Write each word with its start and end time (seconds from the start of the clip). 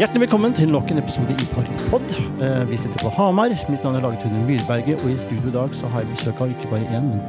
Hjertelig 0.00 0.22
velkommen 0.22 0.54
til 0.56 0.70
nok 0.72 0.88
en 0.94 0.98
episode 1.02 1.34
i 1.34 1.46
Parkpod. 1.52 2.12
Eh, 2.40 2.62
Vi 2.70 2.76
sitter 2.80 3.02
på 3.02 3.10
Hamar. 3.18 3.52
Mitt 3.68 3.82
navn 3.84 3.98
er 3.98 4.00
Laget 4.00 4.22
Tune 4.22 4.46
Myrberget, 4.46 5.02
og 5.04 5.10
i 5.12 5.16
studio 5.20 5.50
i 5.50 5.52
dag 5.52 5.74
så 5.76 5.90
har 5.92 6.00
jeg 6.00 6.08
besøk 6.14 6.38
av 6.40 6.54
ikke 6.54 6.70
bare 6.70 6.86
én, 6.96 7.10
men 7.10 7.20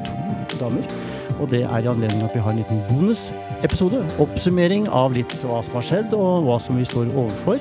to 0.47 0.55
damer. 0.61 0.85
Og 1.41 1.49
det 1.51 1.65
er 1.65 1.83
i 1.83 1.89
anledning 1.91 2.23
at 2.23 2.31
vi 2.31 2.39
har 2.39 2.53
en 2.53 2.61
liten 2.61 2.79
bonusepisode. 2.87 3.99
Oppsummering 4.23 4.87
av 4.87 5.11
litt 5.11 5.35
hva 5.43 5.59
som 5.67 5.75
har 5.81 5.83
skjedd, 5.89 6.15
og 6.15 6.47
hva 6.47 6.61
som 6.63 6.79
vi 6.79 6.87
står 6.87 7.11
overfor. 7.11 7.59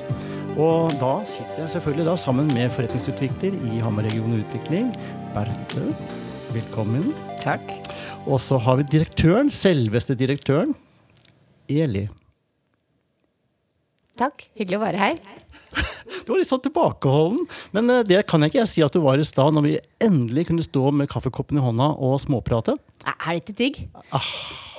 Og 0.55 0.95
da 1.03 1.11
sitter 1.27 1.59
jeg 1.65 1.73
selvfølgelig 1.75 2.07
da 2.07 2.15
sammen 2.15 2.47
med 2.55 2.71
forretningsutvikler 2.71 3.59
i 3.67 3.83
Hamar 3.83 4.07
region 4.07 4.39
utvikling, 4.39 4.95
Berthe. 5.35 5.91
Velkommen. 6.55 7.11
Takk. 7.43 7.67
Og 8.31 8.39
så 8.39 8.63
har 8.63 8.79
vi 8.79 8.87
direktøren, 8.95 9.51
selveste 9.51 10.15
direktøren, 10.15 10.71
Eli. 11.67 12.07
Takk. 14.19 14.47
Hyggelig 14.59 14.79
å 14.79 14.85
være 14.85 15.01
her. 15.01 15.21
Du 16.21 16.33
var 16.33 16.41
litt 16.41 16.49
sånn 16.49 16.61
tilbakeholden, 16.61 17.45
men 17.75 17.89
eh, 17.89 18.03
det 18.05 18.19
kan 18.29 18.43
jeg 18.43 18.51
ikke 18.51 18.59
jeg 18.59 18.69
si 18.69 18.83
at 18.85 18.93
du 18.93 18.99
var 19.03 19.21
i 19.21 19.25
stad, 19.25 19.55
når 19.55 19.65
vi 19.65 19.73
endelig 20.03 20.45
kunne 20.49 20.65
stå 20.65 20.91
med 20.93 21.09
kaffekoppen 21.09 21.57
i 21.57 21.63
hånda 21.63 21.87
og 22.03 22.17
småprate. 22.21 22.75
Er 23.07 23.31
det 23.31 23.41
ikke 23.41 23.57
digg? 23.57 23.79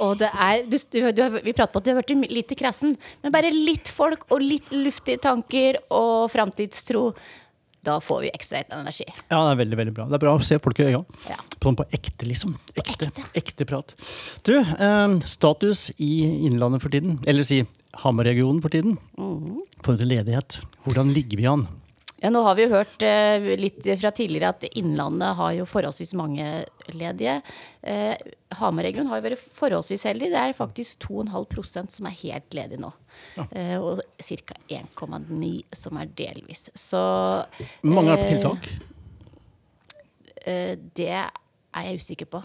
Og 0.05 0.15
det 0.21 0.29
er, 0.31 0.63
du, 0.69 0.77
du, 0.93 0.99
du, 1.17 1.23
vi 1.43 1.55
prater 1.57 1.73
på 1.73 1.83
at 1.83 1.89
du 1.89 1.93
har 1.93 2.01
vært 2.03 2.15
litt 2.31 2.55
i 2.55 2.59
krassen, 2.59 2.95
men 3.25 3.35
bare 3.35 3.51
litt 3.55 3.91
folk 3.93 4.29
og 4.31 4.45
litt 4.45 4.71
luftige 4.77 5.23
tanker 5.25 5.81
og 5.89 6.31
framtidstro. 6.33 7.09
Da 7.83 7.97
får 7.99 8.21
vi 8.23 8.31
ekstra 8.31 8.61
energi. 8.77 9.09
Ja, 9.11 9.41
det 9.43 9.57
er 9.57 9.61
veldig 9.65 9.79
veldig 9.81 9.95
bra. 9.97 10.05
Det 10.07 10.15
er 10.15 10.23
bra 10.23 10.37
å 10.39 10.43
se 10.47 10.61
folk 10.63 10.79
i 10.79 10.85
øynene. 10.87 11.23
Ja. 11.27 11.41
Sånn 11.57 11.79
på 11.79 11.87
ekte, 11.91 12.29
liksom. 12.29 12.55
Ekte, 12.79 13.09
ekte. 13.09 13.25
ekte 13.41 13.67
prat. 13.67 13.95
Du, 14.47 14.55
eh, 14.61 15.17
status 15.27 15.89
i 15.99 16.13
Innlandet 16.47 16.85
for 16.85 16.95
tiden, 16.95 17.19
eller 17.27 17.43
si 17.47 17.65
Hamar-regionen 18.01 18.63
for 18.63 18.69
tiden, 18.73 18.99
Mm. 19.19 19.61
til 19.83 20.07
ledighet. 20.09 20.61
Hvordan 20.85 21.13
ligger 21.13 21.37
vi 21.37 21.47
an? 21.47 21.69
Ja, 22.23 22.31
nå 22.31 22.45
har 22.47 22.55
vi 22.55 22.63
jo 22.63 22.69
hørt 22.71 23.03
eh, 23.03 23.57
litt 23.59 23.83
fra 23.99 24.13
tidligere 24.15 24.49
at 24.55 24.63
Innlandet 24.79 25.35
har 25.35 25.53
jo 25.57 25.65
forholdsvis 25.67 26.13
mange 26.15 26.65
ledige. 26.95 27.43
Eh, 27.83 28.15
Hamar-regionen 28.61 29.09
har 29.11 29.19
jo 29.21 29.27
vært 29.29 29.43
forholdsvis 29.59 30.05
heldig. 30.07 30.29
Det 30.31 30.39
er 30.39 30.53
faktisk 30.55 30.99
2,5% 31.03 31.91
som 31.91 32.07
er 32.07 32.15
helt 32.23 32.49
ledige 32.55 32.79
nå. 32.79 32.93
Eh, 33.51 33.75
og 33.83 34.03
ca. 34.23 34.55
1,9 34.71 35.65
som 35.75 35.97
er 35.99 36.07
delvis. 36.07 36.69
Så 36.79 37.45
Mange 37.83 38.13
er 38.15 38.23
på 38.23 38.23
eh, 38.23 38.33
tiltak. 38.39 38.71
eh, 40.47 40.77
det 40.95 41.09
er 41.11 41.31
jeg 41.89 41.99
usikker 41.99 42.27
på. 42.31 42.45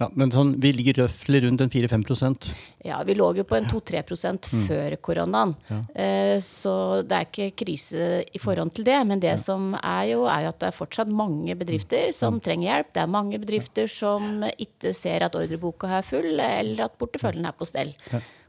Ja, 0.00 0.06
men 0.16 0.30
sånn, 0.32 0.54
vi 0.56 0.70
ligger 0.72 1.02
røftlig 1.02 1.42
rundt 1.44 1.60
en 1.60 1.68
4-5% 1.68 2.46
Ja, 2.88 3.02
vi 3.04 3.12
lå 3.18 3.26
jo 3.36 3.44
på 3.44 3.58
en 3.58 3.66
2-3 3.68 4.00
mm. 4.00 4.62
før 4.64 4.96
koronaen. 5.04 5.52
Eh, 5.92 6.38
Så 6.40 6.72
det 7.04 7.18
er 7.18 7.28
ikke 7.28 7.50
krise 7.66 8.06
i 8.24 8.40
forhold 8.40 8.72
til 8.78 8.88
det. 8.88 8.96
Men 9.04 9.20
det 9.20 9.36
som 9.42 9.74
er 9.76 10.08
jo, 10.14 10.24
er 10.24 10.46
jo 10.46 10.54
at 10.54 10.62
det 10.62 10.70
er 10.70 10.78
fortsatt 10.78 11.12
mange 11.12 11.52
bedrifter 11.60 12.14
som 12.16 12.40
trenger 12.40 12.70
hjelp. 12.70 12.92
Det 12.96 13.04
er 13.04 13.12
mange 13.12 13.42
bedrifter 13.44 13.92
som 13.92 14.46
ikke 14.56 14.94
ser 14.96 15.28
at 15.28 15.36
ordreboka 15.36 15.92
er 16.00 16.06
full, 16.06 16.32
eller 16.40 16.86
at 16.88 16.96
porteføljen 16.96 17.44
er 17.44 17.56
på 17.60 17.68
stell. 17.68 17.92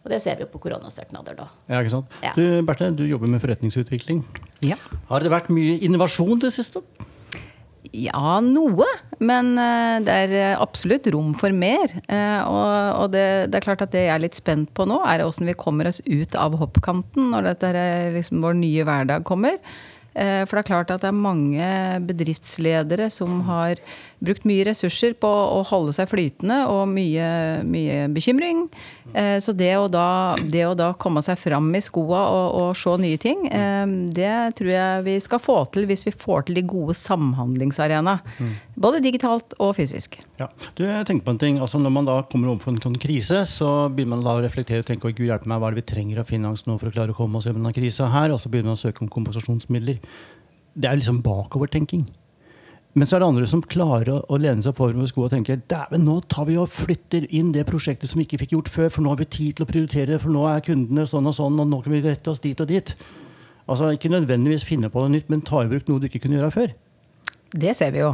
Og 0.02 0.10
det 0.10 0.24
ser 0.24 0.40
vi 0.40 0.48
jo 0.48 0.54
på 0.56 0.64
koronasøknader 0.64 1.36
da. 1.38 1.52
Ja, 1.68 1.84
ikke 1.84 1.98
sant? 2.00 2.20
Ja. 2.24 2.32
Du, 2.34 2.46
Berthe, 2.66 2.94
du 2.96 3.04
jobber 3.06 3.30
med 3.30 3.44
forretningsutvikling. 3.44 4.24
Ja. 4.66 4.80
Har 5.12 5.22
det 5.22 5.36
vært 5.36 5.52
mye 5.52 5.82
innovasjon 5.84 6.40
det 6.42 6.56
siste? 6.56 6.82
ja, 7.92 8.40
noe. 8.44 8.88
Men 9.22 9.54
eh, 9.62 10.00
det 10.06 10.16
er 10.26 10.34
eh, 10.34 10.58
absolutt 10.58 11.06
rom 11.14 11.36
for 11.38 11.54
mer. 11.54 11.94
Eh, 12.10 12.42
og 12.50 13.14
det, 13.14 13.54
er 13.54 13.64
klart 13.64 13.84
at 13.86 13.94
det 13.94 14.08
jeg 14.08 14.16
er 14.16 14.24
litt 14.24 14.38
spent 14.38 14.72
på 14.78 14.88
nå, 14.90 14.98
er 15.06 15.26
åssen 15.26 15.50
vi 15.50 15.58
kommer 15.58 15.90
oss 15.92 16.02
ut 16.08 16.38
av 16.40 16.58
hoppkanten 16.62 17.30
når 17.34 17.52
dette 17.52 17.74
er 17.78 18.12
liksom 18.18 18.42
vår 18.44 18.58
nye 18.64 18.86
hverdag 18.88 19.26
kommer. 19.28 19.62
For 20.12 20.58
det 20.58 20.60
er 20.60 20.68
klart 20.68 20.90
at 20.92 21.06
det 21.06 21.08
er 21.08 21.16
mange 21.16 21.68
bedriftsledere 22.04 23.06
som 23.16 23.38
har 23.48 23.80
brukt 24.22 24.44
mye 24.46 24.64
ressurser 24.68 25.16
på 25.18 25.28
å 25.28 25.64
holde 25.66 25.94
seg 25.98 26.06
flytende 26.12 26.60
og 26.70 26.84
mye, 26.92 27.26
mye 27.66 28.04
bekymring. 28.14 28.68
Eh, 29.14 29.40
Så 29.42 29.56
det 29.58 29.72
å, 29.80 29.88
da, 29.92 30.36
det 30.38 30.62
å 30.68 30.76
da 30.78 30.92
komme 30.94 31.24
seg 31.26 31.40
fram 31.42 31.72
i 31.76 31.82
skoa 31.82 32.20
og, 32.30 32.48
og 32.62 32.76
se 32.78 32.94
nye 33.02 33.18
ting, 33.22 33.48
eh, 33.50 33.86
det 34.14 34.56
tror 34.60 34.70
jeg 34.72 35.04
vi 35.08 35.16
skal 35.26 35.42
få 35.42 35.58
til 35.74 35.88
hvis 35.90 36.06
vi 36.06 36.14
får 36.14 36.46
til 36.48 36.60
de 36.60 36.66
gode 36.70 36.94
samhandlingsarenaene. 37.00 38.20
Både 38.82 39.02
digitalt 39.04 39.56
og 39.60 39.74
fysisk. 39.78 40.20
Ja. 40.40 40.48
Du, 40.78 40.86
jeg 40.86 41.06
tenker 41.10 41.26
på 41.26 41.34
en 41.36 41.42
ting. 41.42 41.60
Altså, 41.62 41.82
når 41.82 41.94
man 41.98 42.08
da 42.08 42.20
kommer 42.30 42.54
overfor 42.54 42.76
en 42.76 42.82
sånn 42.86 43.00
krise, 43.02 43.42
så 43.50 43.90
begynner 43.90 44.16
man 44.20 44.26
da 44.26 44.38
å 44.38 44.46
reflektere 44.46 44.86
og 44.86 44.90
tenke 44.90 45.10
«Oi, 45.10 45.16
Gud 45.18 45.28
hjelpe 45.28 45.50
meg, 45.50 45.60
hva 45.62 45.70
er 45.70 45.76
det 45.76 45.84
vi 45.84 45.90
trenger 45.96 46.22
av 46.24 46.30
finans 46.32 46.66
nå 46.70 46.78
for 46.82 46.90
å 46.90 46.96
klare 46.96 47.14
å 47.14 47.18
komme 47.18 47.38
oss 47.42 47.50
gjennom 47.50 47.66
denne 47.66 47.76
krisa 47.78 48.08
her? 48.14 48.34
Og 48.34 48.40
så 48.42 48.50
begynner 48.54 48.72
man 48.74 48.80
å 48.80 48.86
søke 48.86 49.04
om 49.06 49.10
kompensasjonsmidler. 49.12 50.00
Det 50.78 50.88
er 50.90 50.98
liksom 51.02 51.20
bakovertenking. 51.26 52.06
Men 52.94 53.08
så 53.08 53.16
er 53.16 53.24
det 53.24 53.30
andre 53.32 53.48
som 53.48 53.62
klarer 53.64 54.10
å, 54.12 54.18
å 54.28 54.38
lene 54.42 54.64
seg 54.66 54.76
forover 54.76 55.00
med 55.00 55.12
skoene 55.12 55.30
og 55.30 55.34
tenker 55.36 55.62
dæven, 55.72 56.04
nå 56.04 56.18
tar 56.32 56.50
vi 56.50 56.58
og 56.60 56.72
flytter 56.76 57.28
inn 57.32 57.54
det 57.56 57.64
prosjektet 57.70 58.12
som 58.12 58.20
vi 58.20 58.28
ikke 58.28 58.42
fikk 58.42 58.56
gjort 58.58 58.72
før, 58.74 58.90
for 58.92 59.06
nå 59.06 59.14
har 59.14 59.22
vi 59.22 59.30
tid 59.32 59.58
til 59.58 59.66
å 59.66 59.70
prioritere, 59.70 60.20
for 60.20 60.34
nå 60.34 60.44
er 60.52 60.64
kundene 60.66 61.08
sånn 61.08 61.30
og 61.32 61.38
sånn, 61.38 61.60
og 61.64 61.72
nå 61.72 61.80
kan 61.86 61.96
vi 61.96 62.04
rette 62.04 62.34
oss 62.34 62.44
dit 62.44 62.60
og 62.60 62.68
dit. 62.68 62.96
Altså 63.72 63.94
Ikke 63.96 64.12
nødvendigvis 64.12 64.68
finne 64.68 64.92
på 64.92 65.04
noe 65.04 65.14
nytt, 65.14 65.32
men 65.32 65.44
ta 65.48 65.64
i 65.64 65.70
bruk 65.72 65.88
noe 65.88 66.04
du 66.04 66.10
ikke 66.10 66.26
kunne 66.26 66.42
gjøre 66.42 66.56
før. 66.58 66.74
Det 67.52 67.74
ser 67.76 67.92
vi 67.92 68.00
jo. 68.00 68.12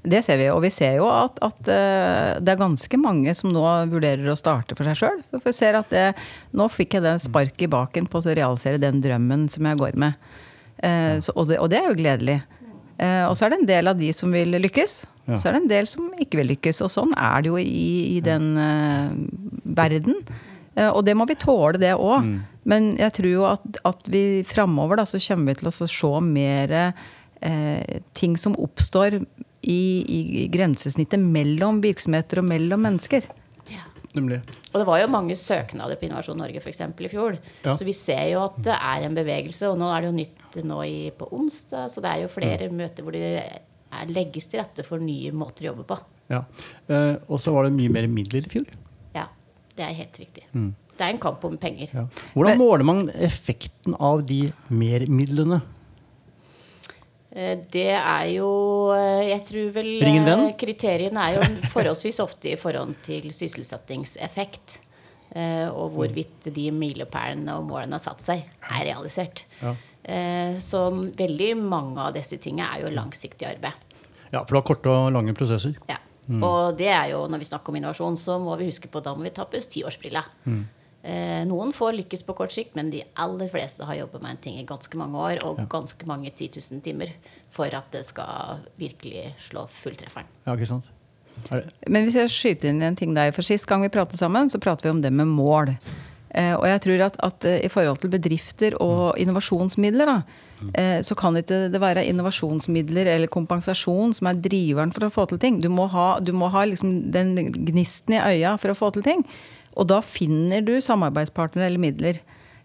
Det 0.00 0.22
ser 0.24 0.38
vi, 0.40 0.46
Og 0.48 0.62
vi 0.64 0.70
ser 0.72 0.94
jo 0.96 1.08
at, 1.12 1.36
at 1.44 1.68
eh, 1.68 2.36
det 2.40 2.54
er 2.54 2.60
ganske 2.60 3.00
mange 3.00 3.34
som 3.36 3.52
nå 3.52 3.64
vurderer 3.92 4.30
å 4.32 4.36
starte 4.38 4.76
for 4.78 4.88
seg 4.88 4.96
sjøl. 4.96 5.18
For 5.34 5.44
vi 5.44 5.56
ser 5.56 5.76
at 5.76 5.92
det, 5.92 6.06
nå 6.56 6.68
fikk 6.72 6.96
jeg 6.96 7.04
det 7.04 7.18
spark 7.24 7.64
i 7.64 7.68
baken 7.68 8.08
på 8.08 8.20
å 8.20 8.32
realisere 8.32 8.80
den 8.80 9.02
drømmen 9.04 9.44
som 9.52 9.68
jeg 9.68 9.80
går 9.80 10.00
med. 10.00 10.16
Eh, 10.80 11.20
så, 11.20 11.36
og, 11.36 11.50
det, 11.50 11.60
og 11.60 11.68
det 11.72 11.82
er 11.82 11.90
jo 11.90 11.98
gledelig. 12.00 12.38
Eh, 12.98 13.24
og 13.28 13.36
så 13.38 13.46
er 13.46 13.52
det 13.52 13.60
en 13.60 13.70
del 13.70 13.90
av 13.92 13.98
de 13.98 14.10
som 14.16 14.32
vil 14.34 14.58
lykkes. 14.58 15.00
Ja. 15.28 15.38
Så 15.38 15.48
er 15.48 15.56
det 15.56 15.62
en 15.62 15.70
del 15.70 15.88
som 15.90 16.08
ikke 16.18 16.40
vil 16.40 16.52
lykkes. 16.54 16.82
Og 16.86 16.92
sånn 16.92 17.14
er 17.14 17.44
det 17.44 17.52
jo 17.52 17.58
i, 17.60 18.18
i 18.18 18.20
den 18.24 18.50
uh, 18.58 19.12
verden. 19.78 20.22
Uh, 20.74 20.90
og 20.90 21.02
det 21.06 21.14
må 21.18 21.28
vi 21.28 21.38
tåle, 21.38 21.78
det 21.80 21.94
òg. 21.94 22.26
Men 22.68 22.90
jeg 22.98 23.14
tror 23.18 23.30
jo 23.30 23.44
at, 23.48 23.80
at 23.88 24.10
vi 24.12 24.42
framover 24.48 25.04
så 25.08 25.20
kommer 25.28 25.52
vi 25.52 25.60
til 25.60 25.70
å 25.70 25.76
se 25.78 26.12
mer 26.24 26.74
uh, 26.88 27.98
ting 28.18 28.38
som 28.40 28.56
oppstår 28.58 29.20
i, 29.62 29.80
i 30.02 30.48
grensesnittet 30.52 31.22
mellom 31.22 31.82
virksomheter 31.84 32.42
og 32.42 32.50
mellom 32.50 32.82
mennesker. 32.88 33.28
Nemlig. 34.18 34.40
Og 34.72 34.76
det 34.80 34.86
var 34.88 35.00
jo 35.00 35.08
mange 35.14 35.36
søknader 35.38 35.98
på 36.00 36.08
Innovasjon 36.08 36.38
Norge 36.42 36.60
eksempel, 36.66 37.06
i 37.08 37.12
fjor. 37.12 37.38
Ja. 37.64 37.74
Så 37.78 37.86
vi 37.86 37.94
ser 37.96 38.24
jo 38.32 38.42
at 38.44 38.58
det 38.66 38.74
er 38.76 39.06
en 39.06 39.16
bevegelse. 39.16 39.70
Og 39.70 39.78
nå 39.80 39.88
er 39.94 40.02
det 40.04 40.10
jo 40.10 40.16
nytt 40.18 40.58
nå 40.68 40.82
i, 40.84 40.98
på 41.14 41.30
onsdag, 41.38 41.88
så 41.92 42.02
det 42.04 42.10
er 42.12 42.24
jo 42.26 42.32
flere 42.34 42.68
møter 42.74 43.06
hvor 43.06 43.14
det 43.16 43.22
er, 43.38 43.62
legges 44.12 44.50
til 44.50 44.60
rette 44.60 44.84
for 44.84 45.00
nye 45.00 45.30
måter 45.32 45.64
å 45.64 45.70
jobbe 45.72 45.86
på. 45.88 45.96
Ja. 46.28 46.42
Eh, 46.92 47.14
og 47.28 47.40
så 47.40 47.54
var 47.54 47.64
det 47.68 47.72
mye 47.78 47.94
mer 47.94 48.10
midler 48.12 48.44
i 48.44 48.52
fjor. 48.52 48.68
Ja, 49.14 49.28
det 49.78 49.86
er 49.86 49.96
helt 50.02 50.18
riktig. 50.20 50.44
Det 50.52 51.06
er 51.06 51.14
en 51.14 51.20
kamp 51.22 51.44
om 51.46 51.56
penger. 51.62 51.88
Ja. 51.94 52.04
Hvordan 52.34 52.56
Men- 52.56 52.58
måler 52.60 52.84
man 52.84 53.04
effekten 53.14 53.94
av 54.02 54.26
de 54.26 54.52
mermidlene? 54.68 55.62
Eh, 57.32 57.58
Det 57.70 57.90
er 57.92 58.26
jo 58.32 58.48
eh, 58.94 59.28
Jeg 59.28 59.44
tror 59.48 59.72
vel 59.74 59.90
eh, 60.00 60.54
kriteriene 60.58 61.24
er 61.28 61.36
jo 61.38 61.68
forholdsvis 61.74 62.20
ofte 62.24 62.52
i 62.54 62.56
forhold 62.60 62.94
til 63.06 63.32
sysselsettingseffekt. 63.32 64.82
Og 65.38 65.92
hvorvidt 65.92 66.46
de 66.56 66.70
milepælene 66.72 67.52
og 67.60 67.66
målene 67.68 67.98
har 67.98 68.00
satt 68.00 68.22
seg, 68.24 68.46
er 68.64 68.86
realisert. 68.88 69.42
Ja. 69.60 69.74
Så 70.58 70.80
veldig 70.88 71.50
mange 71.60 72.00
av 72.00 72.14
disse 72.16 72.38
tingene 72.40 72.64
er 72.72 72.86
jo 72.86 72.94
langsiktig 72.96 73.46
arbeid. 73.46 73.76
Ja, 74.32 74.40
for 74.40 74.56
du 74.56 74.58
har 74.62 74.66
korte 74.70 74.88
og 74.88 75.12
lange 75.12 75.36
prosesser. 75.36 75.76
Ja. 75.86 76.00
Og 76.28 76.76
det 76.76 76.88
er 76.92 77.10
jo, 77.12 77.22
når 77.30 77.40
vi 77.40 77.48
snakker 77.48 77.72
om 77.72 77.78
innovasjon, 77.78 78.16
så 78.20 78.38
må 78.40 78.56
vi 78.60 78.66
huske 78.68 78.88
på 78.92 79.00
da 79.04 79.14
må 79.16 79.24
vi 79.24 79.32
ta 79.36 79.46
på 79.48 79.56
oss 79.60 79.68
tiårsbrilla. 79.72 80.24
Eh, 80.48 80.58
noen 81.48 81.70
får 81.72 81.94
lykkes 81.94 82.24
på 82.26 82.34
kort 82.36 82.52
sikt, 82.52 82.74
men 82.76 82.90
de 82.90 83.04
aller 83.22 83.48
fleste 83.48 83.86
har 83.86 84.00
jobbet 84.00 84.22
med 84.24 84.34
en 84.34 84.40
ting 84.42 84.56
i 84.58 84.64
ganske 84.66 84.98
mange 84.98 85.16
år 85.16 85.44
og 85.46 85.60
ganske 85.70 86.08
mange 86.10 86.32
10 86.32 86.58
000 86.58 86.82
timer 86.84 87.12
for 87.54 87.70
at 87.72 87.86
det 87.94 88.02
skal 88.04 88.64
virkelig 88.80 89.28
slå 89.46 89.68
fulltrefferen. 89.78 90.26
Ja, 90.44 90.56
ikke 90.58 90.68
sant? 90.68 90.90
Er 91.50 91.62
det, 91.62 91.88
Men 91.88 92.04
hvis 92.04 92.18
jeg 92.18 92.34
skyter 92.34 92.72
inn 92.72 92.82
en 92.82 92.98
ting 92.98 93.14
der, 93.16 93.32
for 93.36 93.46
Sist 93.46 93.68
gang 93.70 93.84
vi 93.84 93.92
pratet 93.94 94.18
sammen, 94.20 94.50
så 94.50 94.60
pratet 94.60 94.88
vi 94.88 94.96
om 94.96 95.02
det 95.02 95.12
med 95.14 95.30
mål. 95.30 95.74
Eh, 96.28 96.54
og 96.54 96.66
jeg 96.68 96.80
tror 96.84 97.04
at, 97.06 97.16
at 97.24 97.46
eh, 97.48 97.60
i 97.64 97.70
forhold 97.72 98.02
til 98.02 98.12
bedrifter 98.12 98.76
og 98.84 99.16
innovasjonsmidler, 99.20 100.10
da, 100.10 100.16
eh, 100.76 100.98
så 101.06 101.16
kan 101.16 101.38
ikke 101.40 101.68
det 101.72 101.80
være 101.80 102.04
innovasjonsmidler 102.10 103.08
eller 103.14 103.32
kompensasjon 103.32 104.12
som 104.18 104.28
er 104.28 104.42
driveren 104.44 104.92
for 104.92 105.06
å 105.06 105.12
få 105.12 105.24
til 105.30 105.40
ting. 105.40 105.62
Du 105.62 105.70
må 105.72 105.88
ha, 105.92 106.18
du 106.20 106.34
må 106.36 106.50
ha 106.52 106.66
liksom 106.68 107.08
den 107.14 107.32
gnisten 107.70 108.18
i 108.18 108.20
øya 108.34 108.58
for 108.60 108.74
å 108.74 108.76
få 108.76 108.92
til 108.96 109.06
ting. 109.06 109.24
Og 109.78 109.86
da 109.90 110.00
finner 110.02 110.64
du 110.66 110.74
samarbeidspartnere 110.82 111.68
eller 111.70 111.82
midler. 111.82 112.20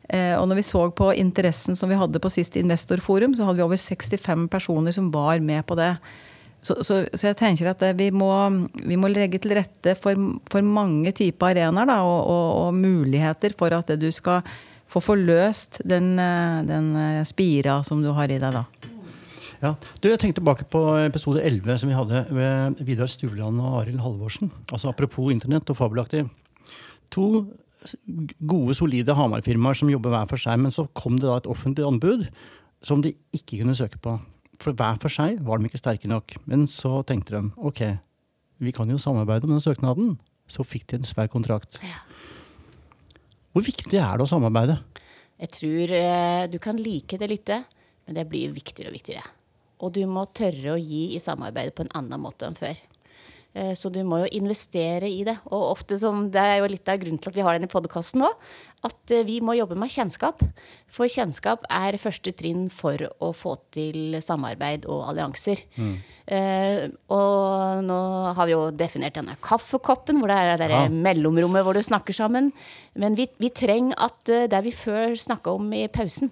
Eh, 0.09 0.33
og 0.35 0.47
når 0.49 0.59
vi 0.59 0.65
så 0.67 0.83
på 0.91 1.13
interessen 1.15 1.77
som 1.79 1.91
vi 1.91 1.97
hadde 1.99 2.21
på 2.21 2.31
sist 2.33 2.57
investorforum, 2.59 3.35
så 3.37 3.47
hadde 3.47 3.61
vi 3.61 3.67
over 3.67 3.79
65 3.79 4.47
personer 4.51 4.95
som 4.95 5.11
var 5.13 5.39
med 5.39 5.63
på 5.69 5.77
det. 5.79 5.93
Så, 6.63 6.77
så, 6.79 7.01
så 7.11 7.29
jeg 7.29 7.39
tenker 7.39 7.71
at 7.71 7.81
eh, 7.85 7.95
vi 7.97 8.09
må, 8.11 8.31
vi 8.83 8.97
må 8.99 9.11
legge 9.11 9.39
til 9.43 9.55
rette 9.59 9.95
for, 9.99 10.19
for 10.51 10.65
mange 10.65 11.13
typer 11.15 11.53
arenaer 11.53 11.93
og, 12.01 12.19
og, 12.19 12.47
og 12.65 12.77
muligheter 12.77 13.55
for 13.59 13.75
at 13.77 13.93
du 13.99 14.09
skal 14.15 14.41
få 14.91 15.01
forløst 15.01 15.83
den, 15.87 16.15
eh, 16.19 16.59
den 16.67 16.91
spira 17.29 17.81
som 17.85 18.03
du 18.03 18.11
har 18.17 18.33
i 18.33 18.41
deg 18.41 18.59
da. 18.59 18.65
Ja. 19.63 19.77
Du, 20.03 20.09
jeg 20.09 20.19
tenkte 20.19 20.41
tilbake 20.41 20.65
på 20.67 20.79
episode 21.05 21.39
11 21.39 21.77
som 21.79 21.87
vi 21.87 21.95
hadde 21.95 22.25
med 22.35 22.81
Vidar 22.83 23.07
Stuvland 23.07 23.61
og 23.63 23.77
Arild 23.79 24.01
Halvorsen. 24.03 24.51
Altså 24.67 24.91
Apropos 24.91 25.31
internett 25.31 25.69
og 25.71 25.79
fabelaktig. 25.79 26.25
To 27.13 27.27
gode, 28.39 28.75
solide 28.77 29.15
Hamar-firmaer 29.17 29.77
som 29.77 29.91
jobber 29.91 30.13
hver 30.13 30.29
for 30.31 30.41
seg. 30.41 30.61
Men 30.61 30.73
så 30.73 30.87
kom 30.97 31.17
det 31.19 31.27
da 31.27 31.39
et 31.41 31.49
offentlig 31.51 31.87
anbud 31.87 32.27
som 32.83 33.03
de 33.03 33.13
ikke 33.35 33.61
kunne 33.61 33.75
søke 33.77 33.99
på. 34.03 34.17
For 34.61 34.75
hver 34.77 34.99
for 35.01 35.11
seg 35.11 35.41
var 35.43 35.59
de 35.59 35.69
ikke 35.69 35.81
sterke 35.81 36.09
nok. 36.11 36.35
Men 36.49 36.65
så 36.69 37.01
tenkte 37.07 37.35
de 37.35 37.51
ok, 37.59 37.83
vi 38.63 38.73
kan 38.75 38.89
jo 38.89 39.01
samarbeide 39.01 39.49
om 39.49 39.55
den 39.55 39.63
søknaden. 39.63 40.15
Så 40.47 40.65
fikk 40.67 40.87
de 40.91 40.99
en 40.99 41.07
svær 41.07 41.29
kontrakt. 41.31 41.79
Hvor 43.53 43.63
viktig 43.65 43.99
er 43.99 44.17
det 44.17 44.25
å 44.25 44.29
samarbeide? 44.29 44.79
Jeg 45.43 45.51
tror 45.57 45.93
eh, 45.97 46.45
du 46.51 46.59
kan 46.61 46.77
like 46.79 47.17
det 47.19 47.29
lite, 47.29 47.63
men 48.05 48.17
det 48.17 48.27
blir 48.29 48.53
viktigere 48.55 48.91
og 48.91 48.97
viktigere. 48.97 49.25
Og 49.83 49.91
du 49.95 50.03
må 50.07 50.25
tørre 50.35 50.75
å 50.75 50.79
gi 50.79 51.17
i 51.17 51.21
samarbeidet 51.21 51.75
på 51.75 51.83
en 51.85 51.95
annen 51.99 52.21
måte 52.21 52.47
enn 52.47 52.57
før. 52.57 52.77
Eh, 53.55 53.73
Så 53.77 53.91
du 53.93 54.01
må 54.03 54.23
jo 54.23 54.29
investere 54.33 55.05
i 55.09 55.23
det. 55.23 55.37
Og 55.51 55.71
ofte 55.75 55.97
som, 56.01 56.25
det 56.33 56.41
er 56.41 56.57
jo 56.61 56.69
litt 56.71 56.89
av 56.89 56.97
grunnen 57.01 57.19
til 57.21 57.29
at 57.29 57.35
vi 57.37 57.43
har 57.45 57.53
den 57.53 57.67
i 57.67 57.71
podkasten 57.71 58.23
nå, 58.23 58.31
at 58.83 59.11
eh, 59.13 59.21
vi 59.27 59.39
må 59.45 59.53
jobbe 59.53 59.77
med 59.77 59.91
kjennskap. 59.93 60.41
For 60.89 61.05
kjennskap 61.05 61.67
er 61.69 61.99
første 62.01 62.33
trinn 62.33 62.65
for 62.73 62.97
å 63.21 63.29
få 63.37 63.55
til 63.75 64.17
samarbeid 64.25 64.87
og 64.89 65.05
allianser. 65.11 65.61
Eh, 66.25 66.87
og 67.13 67.83
nå 67.85 67.99
har 68.33 68.49
vi 68.49 68.55
jo 68.55 68.71
definert 68.73 69.19
denne 69.19 69.37
kaffekoppen, 69.43 70.17
hvor 70.17 70.33
det 70.33 70.39
er 70.41 70.57
det 70.57 70.71
Ja. 70.73 70.87
mellomrommet 70.89 71.63
hvor 71.63 71.77
du 71.77 71.83
snakker 71.85 72.13
sammen. 72.13 72.51
Men 72.95 73.13
vi, 73.15 73.27
vi 73.37 73.49
trenger 73.53 73.93
at 74.01 74.23
det 74.49 74.63
vi 74.65 74.71
før 74.73 75.13
snakka 75.13 75.53
om 75.53 75.69
i 75.73 75.85
pausen, 75.87 76.31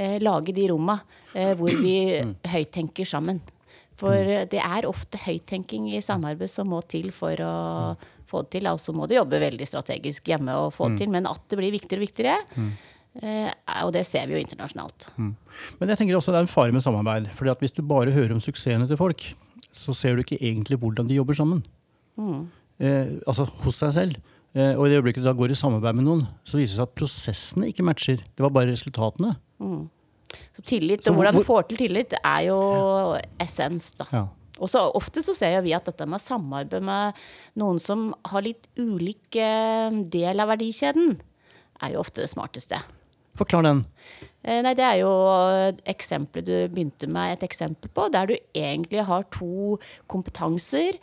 uh, 0.00 0.18
lage 0.18 0.54
de 0.54 0.68
romma 0.70 1.02
uh, 1.36 1.52
hvor 1.58 1.68
vi 1.68 2.22
høyttenker 2.48 3.04
sammen. 3.04 3.42
For 4.02 4.32
eh, 4.34 4.46
det 4.50 4.62
er 4.62 4.88
ofte 4.90 5.20
høyttenking 5.22 5.90
i 5.94 6.02
samarbeid 6.04 6.50
som 6.50 6.70
må 6.72 6.82
til 6.90 7.10
for 7.14 7.38
å 7.46 7.52
få 8.30 8.44
det 8.46 8.58
til. 8.58 8.70
Og 8.72 8.80
så 8.82 8.94
må 8.96 9.06
du 9.08 9.16
jobbe 9.18 9.40
veldig 9.42 9.68
strategisk 9.68 10.32
hjemme 10.32 10.56
og 10.64 10.72
få 10.76 10.90
det 10.92 11.04
til, 11.04 11.12
men 11.14 11.28
at 11.30 11.44
det 11.52 11.60
blir 11.60 11.74
viktigere 11.74 12.02
og 12.02 12.08
viktigere. 12.08 12.38
Eh, 13.20 13.50
og 13.84 13.92
det 13.92 14.06
ser 14.08 14.26
vi 14.26 14.38
jo 14.38 14.40
internasjonalt. 14.40 15.10
Men 15.78 15.90
jeg 15.92 16.00
tenker 16.00 16.16
også 16.16 16.32
det 16.32 16.40
er 16.40 16.46
en 16.46 16.54
fare 16.54 16.72
med 16.72 16.84
samarbeid. 16.84 17.28
fordi 17.36 17.52
at 17.52 17.60
Hvis 17.60 17.76
du 17.76 17.82
bare 17.84 18.14
hører 18.14 18.32
om 18.32 18.40
suksessene 18.40 18.88
til 18.88 18.96
folk, 19.00 19.34
så 19.72 19.94
ser 19.96 20.16
du 20.16 20.22
ikke 20.24 20.40
egentlig 20.40 20.78
hvordan 20.80 21.08
de 21.08 21.18
jobber 21.20 21.36
sammen. 21.36 21.62
Eh, 22.82 23.18
altså 23.28 23.44
hos 23.64 23.78
deg 23.84 23.92
selv. 23.92 24.16
Eh, 24.54 24.74
og 24.76 24.86
i 24.86 24.90
det 24.90 24.98
øyeblikket 25.00 25.22
du 25.22 25.28
da 25.28 25.36
går 25.36 25.52
i 25.52 25.56
samarbeid 25.56 25.96
med 25.96 26.04
noen, 26.08 26.26
så 26.44 26.58
viser 26.58 26.74
det 26.74 26.80
seg 26.80 26.88
at 26.88 26.96
prosessene 26.98 27.68
ikke 27.70 27.84
matcher. 27.84 28.20
Det 28.20 28.44
var 28.44 28.52
bare 28.52 28.72
resultatene. 28.72 29.36
Så 30.56 30.62
tillit, 30.64 31.06
og 31.08 31.14
hvordan 31.16 31.34
hvor- 31.34 31.42
vi 31.44 31.50
får 31.50 31.68
til 31.68 31.78
tillit, 31.86 32.14
er 32.24 32.40
jo 32.48 32.58
essens, 33.40 33.90
da. 33.98 34.06
Ja. 34.12 34.24
Og 34.62 34.68
så 34.68 34.82
ofte 34.94 35.22
så 35.24 35.34
ser 35.34 35.60
vi 35.64 35.72
at 35.74 35.84
dette 35.88 36.06
med 36.06 36.20
samarbeid 36.20 36.82
med 36.82 37.14
noen 37.58 37.80
som 37.80 38.14
har 38.30 38.42
litt 38.42 38.66
ulik 38.78 39.34
eh, 39.36 39.90
del 40.12 40.38
av 40.40 40.48
verdikjeden, 40.52 41.16
er 41.82 41.92
jo 41.96 42.00
ofte 42.04 42.20
det 42.22 42.30
smarteste. 42.30 42.78
Forklar 43.34 43.62
den. 43.64 43.86
Eh, 44.44 44.60
Nei, 44.62 44.74
det 44.76 44.84
er 44.84 44.98
jo 45.00 45.08
eksempelet 45.88 46.44
du 46.44 46.68
begynte 46.68 47.08
med, 47.08 47.32
et 47.38 47.46
eksempel 47.48 47.88
på, 47.96 48.10
der 48.12 48.26
du 48.28 48.34
egentlig 48.54 49.02
har 49.08 49.24
to 49.32 49.78
kompetanser 50.06 50.98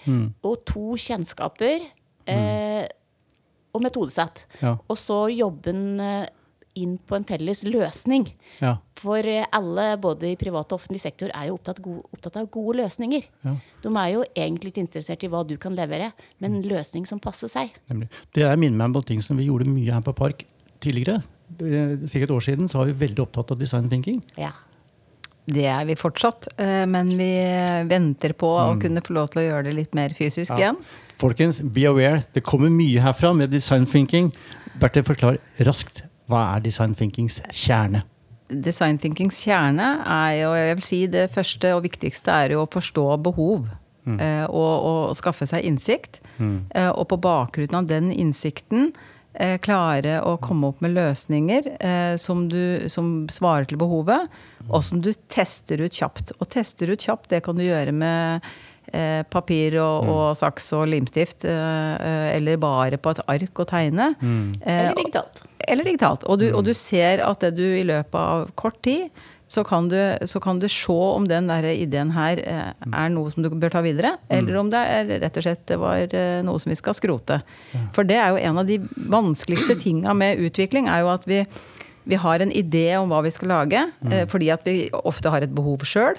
og 0.46 0.64
to 0.70 0.94
kjennskaper 0.96 1.88
eh, 2.30 2.86
og 3.74 3.82
metodesett. 3.82 4.46
Ja. 4.62 4.76
Og 4.88 4.98
så 4.98 5.24
jobbe 5.34 5.74
en, 5.74 6.00
eh, 6.00 6.28
inn 6.84 6.98
på 7.08 7.18
en 7.18 7.26
felles 7.28 7.64
løsning. 7.68 8.28
Ja. 8.60 8.78
For 9.00 9.24
eh, 9.24 9.48
alle, 9.56 9.92
både 10.02 10.32
i 10.32 10.38
privat 10.40 10.72
og 10.74 10.80
offentlig 10.80 11.02
sektor, 11.04 11.32
er 11.36 11.50
jo 11.50 11.58
opptatt, 11.58 11.82
gode, 11.84 12.04
opptatt 12.16 12.40
av 12.42 12.50
gode 12.52 12.80
løsninger. 12.82 13.28
Ja. 13.46 13.56
De 13.84 13.92
er 13.92 14.14
jo 14.16 14.24
egentlig 14.34 14.74
ikke 14.74 14.86
interessert 14.86 15.26
i 15.26 15.32
hva 15.32 15.44
du 15.48 15.56
kan 15.62 15.76
levere, 15.78 16.12
men 16.44 16.60
en 16.60 16.70
løsning 16.70 17.08
som 17.10 17.22
passer 17.24 17.52
seg. 17.52 17.76
Nemlig. 17.92 18.10
Det 18.36 18.46
der 18.46 18.60
minner 18.60 18.82
meg 18.82 19.02
om 19.02 19.06
ting 19.06 19.24
som 19.26 19.40
vi 19.40 19.50
gjorde 19.50 19.70
mye 19.72 19.94
her 19.96 20.06
på 20.06 20.16
Park 20.18 20.48
tidligere. 20.84 21.22
Sikkert 21.60 22.30
et 22.30 22.36
år 22.36 22.44
siden 22.46 22.72
så 22.72 22.82
var 22.82 22.92
vi 22.92 23.00
veldig 23.06 23.24
opptatt 23.26 23.56
av 23.56 23.62
design 23.62 23.90
thinking. 23.92 24.20
Ja. 24.40 24.54
Det 25.50 25.66
er 25.66 25.86
vi 25.88 25.96
fortsatt, 25.98 26.52
eh, 26.62 26.86
men 26.86 27.10
vi 27.18 27.32
venter 27.90 28.36
på 28.38 28.50
å 28.54 28.76
kunne 28.82 29.02
få 29.02 29.16
lov 29.18 29.32
til 29.34 29.42
å 29.42 29.46
gjøre 29.48 29.70
det 29.70 29.76
litt 29.80 29.96
mer 29.98 30.14
fysisk 30.14 30.54
igjen. 30.54 30.78
Folkens, 31.20 31.62
be 31.62 31.88
aware. 31.90 32.24
Det 32.34 32.44
kommer 32.46 32.70
mye 32.70 33.02
herfra 33.02 33.34
med 33.36 33.50
design 33.52 33.88
thinking. 33.90 34.30
Bertil, 34.80 35.04
forklar 35.04 35.40
raskt. 35.66 36.04
Hva 36.30 36.46
er 36.56 36.64
design 36.66 36.96
thinkings 36.98 37.42
kjerne? 37.50 38.04
Design 38.50 38.98
thinkings 39.02 39.44
kjerne 39.46 39.92
er 40.06 40.34
jo, 40.40 40.56
jeg 40.58 40.80
vil 40.80 40.88
si 40.88 41.04
det 41.12 41.28
første 41.34 41.76
og 41.76 41.84
viktigste 41.86 42.34
er 42.34 42.56
jo 42.56 42.64
å 42.64 42.72
forstå 42.72 43.06
behov. 43.26 43.70
Mm. 44.10 44.18
Og, 44.48 44.86
og 44.90 45.18
skaffe 45.20 45.46
seg 45.46 45.68
innsikt. 45.68 46.18
Mm. 46.40 46.72
Og 46.96 47.04
på 47.12 47.18
bakgrunn 47.22 47.76
av 47.78 47.90
den 47.92 48.08
innsikten 48.10 48.88
eh, 49.34 49.58
klare 49.62 50.20
å 50.26 50.36
komme 50.42 50.72
opp 50.72 50.82
med 50.84 50.96
løsninger 50.96 51.70
eh, 51.78 52.16
som, 52.22 52.48
du, 52.52 52.90
som 52.92 53.28
svarer 53.32 53.70
til 53.70 53.80
behovet, 53.82 54.30
og 54.70 54.82
som 54.86 55.04
du 55.04 55.12
tester 55.32 55.84
ut 55.84 55.96
kjapt. 56.02 56.34
Og 56.40 56.50
tester 56.52 56.92
ut 56.92 57.06
kjapt, 57.06 57.30
det 57.34 57.44
kan 57.46 57.60
du 57.60 57.66
gjøre 57.66 57.94
med 57.96 58.50
eh, 58.94 59.22
papir 59.30 59.80
og, 59.82 60.10
og 60.10 60.26
saks 60.40 60.72
og 60.78 60.88
limstift, 60.94 61.46
eh, 61.48 61.94
eh, 61.96 62.26
eller 62.38 62.60
bare 62.62 63.02
på 63.02 63.16
et 63.16 63.24
ark 63.28 63.64
og 63.66 63.70
tegne. 63.72 64.12
Eh, 64.20 64.90
Eller 64.90 65.00
digitalt. 65.00 65.46
Eller 65.68 65.88
digitalt. 65.88 66.24
Og 66.30 66.40
du, 66.42 66.48
og 66.54 66.64
du 66.68 66.74
ser 66.78 67.24
at 67.26 67.44
det 67.44 67.56
du 67.58 67.66
i 67.66 67.86
løpet 67.88 68.20
av 68.20 68.50
kort 68.60 68.80
tid 68.86 69.10
så 69.50 69.64
kan 69.66 69.88
du, 69.90 69.98
så 70.30 70.40
kan 70.40 70.60
du 70.62 70.68
se 70.70 70.94
om 70.94 71.26
den 71.28 71.48
der 71.50 71.66
ideen 71.72 72.12
her 72.14 72.38
eh, 72.38 72.68
er 72.86 73.10
noe 73.10 73.32
som 73.34 73.42
du 73.42 73.50
bør 73.50 73.74
ta 73.74 73.82
videre, 73.82 74.14
eller 74.30 74.60
om 74.60 74.70
det 74.70 74.82
er 74.94 75.10
rett 75.24 75.40
og 75.42 75.46
slett 75.48 75.64
det 75.72 75.80
var 75.82 76.14
eh, 76.14 76.42
noe 76.46 76.62
som 76.62 76.70
vi 76.70 76.78
skal 76.78 76.94
skrote. 76.94 77.40
For 77.98 78.06
det 78.06 78.20
er 78.22 78.36
jo 78.36 78.44
en 78.46 78.62
av 78.62 78.70
de 78.70 78.78
vanskeligste 79.10 79.80
tinga 79.84 80.14
med 80.14 80.44
utvikling, 80.46 80.86
er 80.86 81.02
jo 81.02 81.10
at 81.16 81.26
vi, 81.30 81.42
vi 82.10 82.18
har 82.18 82.42
en 82.42 82.52
idé 82.56 82.86
om 82.98 83.12
hva 83.12 83.20
vi 83.26 83.32
skal 83.34 83.52
lage, 83.52 83.82
mm. 84.02 84.14
fordi 84.32 84.50
at 84.54 84.64
vi 84.68 84.76
ofte 84.94 85.32
har 85.34 85.44
et 85.46 85.54
behov 85.56 85.84
sjøl. 85.88 86.18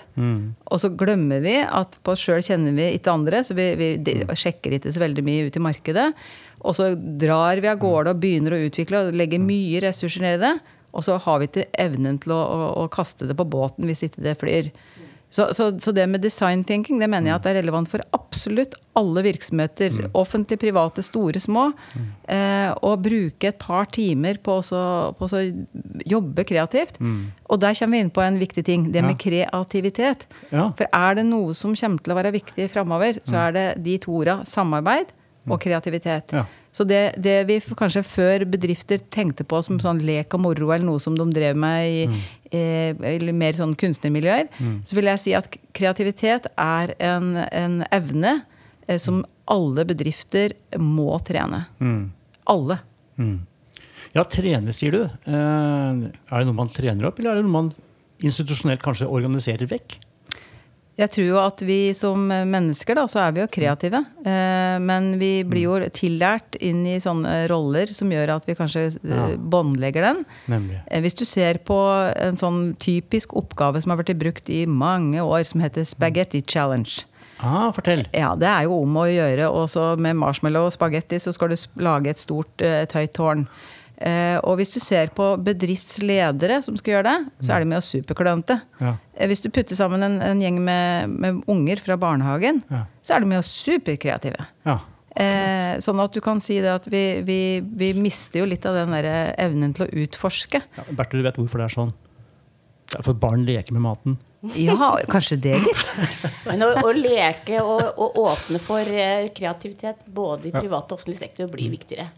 Og 0.71 0.83
så 0.83 0.93
glemmer 0.95 1.43
vi 1.45 1.57
at 1.65 1.97
på 2.05 2.15
oss 2.15 2.23
sjøl 2.27 2.43
kjenner 2.45 2.77
vi 2.77 2.91
ikke 2.97 3.15
andre, 3.15 3.43
så 3.47 3.57
vi, 3.59 3.71
vi 3.81 3.91
de, 4.05 4.21
sjekker 4.39 4.77
ikke 4.77 4.93
så 4.95 5.03
veldig 5.03 5.25
mye 5.27 5.49
ut 5.49 5.59
i 5.59 5.65
markedet. 5.65 6.11
Og 6.61 6.77
så 6.77 6.93
drar 6.95 7.63
vi 7.63 7.71
av 7.71 7.81
gårde 7.81 8.15
og 8.15 8.23
begynner 8.23 8.55
å 8.55 8.63
utvikle 8.69 9.07
og 9.07 9.17
legger 9.17 9.43
mye 9.43 9.83
ressurser 9.87 10.27
ned 10.27 10.39
i 10.39 10.45
det. 10.45 10.55
Og 10.91 11.07
så 11.07 11.17
har 11.23 11.39
vi 11.41 11.49
ikke 11.49 11.69
evnen 11.79 12.19
til 12.23 12.35
å, 12.35 12.41
å, 12.41 12.71
å 12.83 12.89
kaste 12.93 13.29
det 13.29 13.37
på 13.39 13.47
båten 13.49 13.87
hvis 13.89 14.05
ikke 14.07 14.25
det 14.27 14.37
flyr. 14.41 14.71
Så, 15.31 15.47
så, 15.55 15.71
så 15.79 15.93
det 15.95 16.09
med 16.11 16.25
design 16.25 16.65
thinking 16.67 16.99
det 16.99 17.07
mener 17.11 17.31
jeg 17.31 17.37
at 17.39 17.45
det 17.47 17.53
er 17.53 17.61
relevant 17.61 17.91
for 17.91 18.03
absolutt 18.17 18.75
alle 18.99 19.23
virksomheter. 19.23 19.95
Offentlige, 20.19 20.59
private, 20.65 21.05
store, 21.07 21.41
små. 21.41 21.69
Eh, 22.27 22.73
å 22.75 22.97
bruke 22.99 23.53
et 23.53 23.61
par 23.63 23.87
timer 23.95 24.41
på 24.43 24.59
å 24.59 25.43
jobbe 26.11 26.45
kreativt. 26.49 26.99
Og 27.47 27.63
der 27.63 27.79
kommer 27.79 27.97
vi 27.97 28.03
inn 28.05 28.13
på 28.15 28.25
en 28.27 28.41
viktig 28.43 28.67
ting. 28.67 28.91
Det 28.91 29.05
med 29.07 29.21
kreativitet. 29.23 30.27
Ja. 30.51 30.73
For 30.75 30.91
er 30.91 31.21
det 31.21 31.29
noe 31.31 31.55
som 31.55 31.79
kommer 31.79 32.03
til 32.03 32.15
å 32.15 32.19
være 32.19 32.35
viktig 32.35 32.67
framover, 32.75 33.23
så 33.23 33.47
er 33.47 33.57
det 33.57 33.67
de 33.87 33.97
to 34.03 34.19
orda 34.19 34.41
samarbeid 34.49 35.15
og 35.51 35.61
kreativitet. 35.63 36.35
Ja. 36.35 36.45
Så 36.73 36.85
det, 36.87 37.17
det 37.19 37.37
vi 37.49 37.59
kanskje 37.79 38.03
før 38.07 38.45
bedrifter 38.51 39.01
tenkte 39.11 39.47
på 39.49 39.59
som 39.67 39.81
sånn 39.83 40.03
lek 40.07 40.37
og 40.37 40.45
moro, 40.45 40.69
eller 40.71 40.87
noe 40.87 41.03
som 41.03 41.17
de 41.19 41.27
drev 41.35 41.59
med 41.59 41.87
i 41.89 42.03
eh, 42.05 42.29
eller 42.51 43.33
mer 43.37 43.55
sånn 43.59 43.77
kunstnermiljøer, 43.79 44.49
så 44.85 44.97
vil 44.99 45.11
jeg 45.13 45.23
si 45.23 45.35
at 45.39 45.47
kreativitet 45.77 46.49
er 46.59 46.95
en, 46.99 47.37
en 47.37 47.77
evne 47.95 48.41
eh, 48.89 48.99
som 48.99 49.23
alle 49.51 49.85
bedrifter 49.87 50.57
må 50.79 51.15
trene. 51.27 51.65
Alle. 52.51 52.81
Ja, 54.17 54.25
trene, 54.27 54.75
sier 54.75 54.95
du. 54.97 55.03
Eh, 55.07 55.31
er 55.31 56.37
det 56.41 56.47
noe 56.49 56.59
man 56.59 56.73
trener 56.75 57.07
opp, 57.11 57.19
eller 57.23 57.37
er 57.37 57.41
det 57.41 57.47
noe 57.47 57.57
man 57.61 57.73
institusjonelt 58.21 58.83
kanskje 58.83 59.07
organiserer 59.09 59.71
vekk? 59.71 60.01
Jeg 61.01 61.11
tror 61.15 61.27
jo 61.31 61.39
at 61.41 61.63
vi 61.65 61.79
som 61.97 62.27
mennesker, 62.29 62.99
da, 62.99 63.07
så 63.09 63.23
er 63.25 63.33
vi 63.37 63.41
jo 63.41 63.49
kreative. 63.53 64.03
Eh, 64.21 64.77
men 64.85 65.15
vi 65.21 65.31
blir 65.49 65.65
jo 65.65 65.79
tillært 65.97 66.59
inn 66.61 66.83
i 66.91 66.99
sånne 67.01 67.47
roller 67.51 67.93
som 67.97 68.11
gjør 68.13 68.35
at 68.37 68.49
vi 68.49 68.57
kanskje 68.59 68.83
eh, 68.91 69.09
Ja. 69.09 69.29
båndlegger 69.37 70.05
den. 70.11 70.25
Nemlig. 70.53 70.83
Eh, 70.91 71.01
Hvis 71.01 71.17
du 71.17 71.25
ser 71.25 71.59
på 71.65 71.79
en 72.15 72.37
sånn 72.37 72.75
typisk 72.77 73.33
oppgave 73.41 73.81
som 73.81 73.95
har 73.95 74.03
vært 74.03 74.19
brukt 74.21 74.51
i 74.53 74.67
mange 74.69 75.25
år, 75.25 75.43
som 75.49 75.65
heter 75.65 75.89
Spaghetti 75.89 76.43
Challenge. 76.45 77.07
Ah, 77.41 77.71
fortell. 77.73 78.05
Ja, 78.13 78.35
det 78.37 78.47
er 78.47 78.67
jo 78.69 78.83
om 78.83 78.97
å 79.01 79.07
gjøre. 79.09 79.47
Og 79.49 79.71
så 79.73 79.95
med 79.99 80.19
marshmallow 80.21 80.67
og 80.69 80.75
spagetti 80.75 81.17
så 81.17 81.33
skal 81.33 81.49
du 81.49 81.57
lage 81.81 82.13
et 82.13 82.21
stort, 82.21 82.61
et 82.61 82.93
høyt 82.93 83.15
tårn. 83.17 83.47
Eh, 84.01 84.39
og 84.49 84.57
hvis 84.57 84.71
du 84.73 84.79
ser 84.81 85.11
på 85.13 85.27
bedriftsledere 85.45 86.61
som 86.65 86.77
skal 86.81 86.95
gjøre 86.97 87.11
det, 87.11 87.45
så 87.45 87.53
er 87.55 87.61
de 87.65 87.69
med 87.69 87.81
og 87.81 87.85
superklønete. 87.85 88.57
Ja. 88.81 88.95
Eh, 89.15 89.29
Hvis 89.29 89.43
du 89.45 89.51
putter 89.53 89.77
sammen 89.77 90.03
en, 90.07 90.19
en 90.25 90.41
gjeng 90.41 90.57
med, 90.65 91.11
med 91.21 91.43
unger 91.53 91.83
fra 91.85 91.99
barnehagen, 92.01 92.63
Ja. 92.73 92.87
så 93.05 93.17
er 93.17 93.21
de 93.21 93.29
med 93.33 93.43
og 93.43 93.45
superkreative. 93.45 94.47
Ja. 94.65 94.79
Eh, 95.21 95.75
sånn 95.85 96.01
at 96.01 96.15
du 96.15 96.21
kan 96.25 96.41
si 96.41 96.61
det 96.63 96.71
at 96.73 96.87
vi, 96.89 97.21
vi, 97.27 97.39
vi 97.61 97.93
mister 98.01 98.41
jo 98.41 98.49
litt 98.49 98.65
av 98.65 98.79
den 98.79 98.95
der 98.95 99.35
evnen 99.43 99.75
til 99.77 99.85
å 99.89 99.93
utforske. 100.07 100.63
Ja, 100.79 100.85
Berthe, 100.97 101.19
du 101.21 101.27
vet 101.27 101.37
hvorfor 101.41 101.61
det 101.61 101.69
er 101.69 101.77
sånn? 101.77 101.93
Det 102.91 102.99
er 103.03 103.07
for 103.07 103.15
barn 103.23 103.45
leker 103.47 103.75
med 103.77 103.85
maten. 103.85 104.17
Ja, 104.57 104.95
kanskje 105.11 105.37
det, 105.45 105.59
litt. 105.61 105.81
Men 106.49 106.63
å, 106.65 106.71
å 106.89 106.93
leke 106.97 107.61
og, 107.61 107.83
og 108.01 108.17
åpne 108.23 108.59
for 108.65 108.81
eh, 108.89 109.27
kreativitet 109.37 110.01
både 110.09 110.49
i 110.49 110.55
privat 110.55 110.89
og 110.89 110.97
offentlig 110.97 111.19
sektor 111.21 111.51
blir 111.53 111.69
viktigere. 111.75 112.09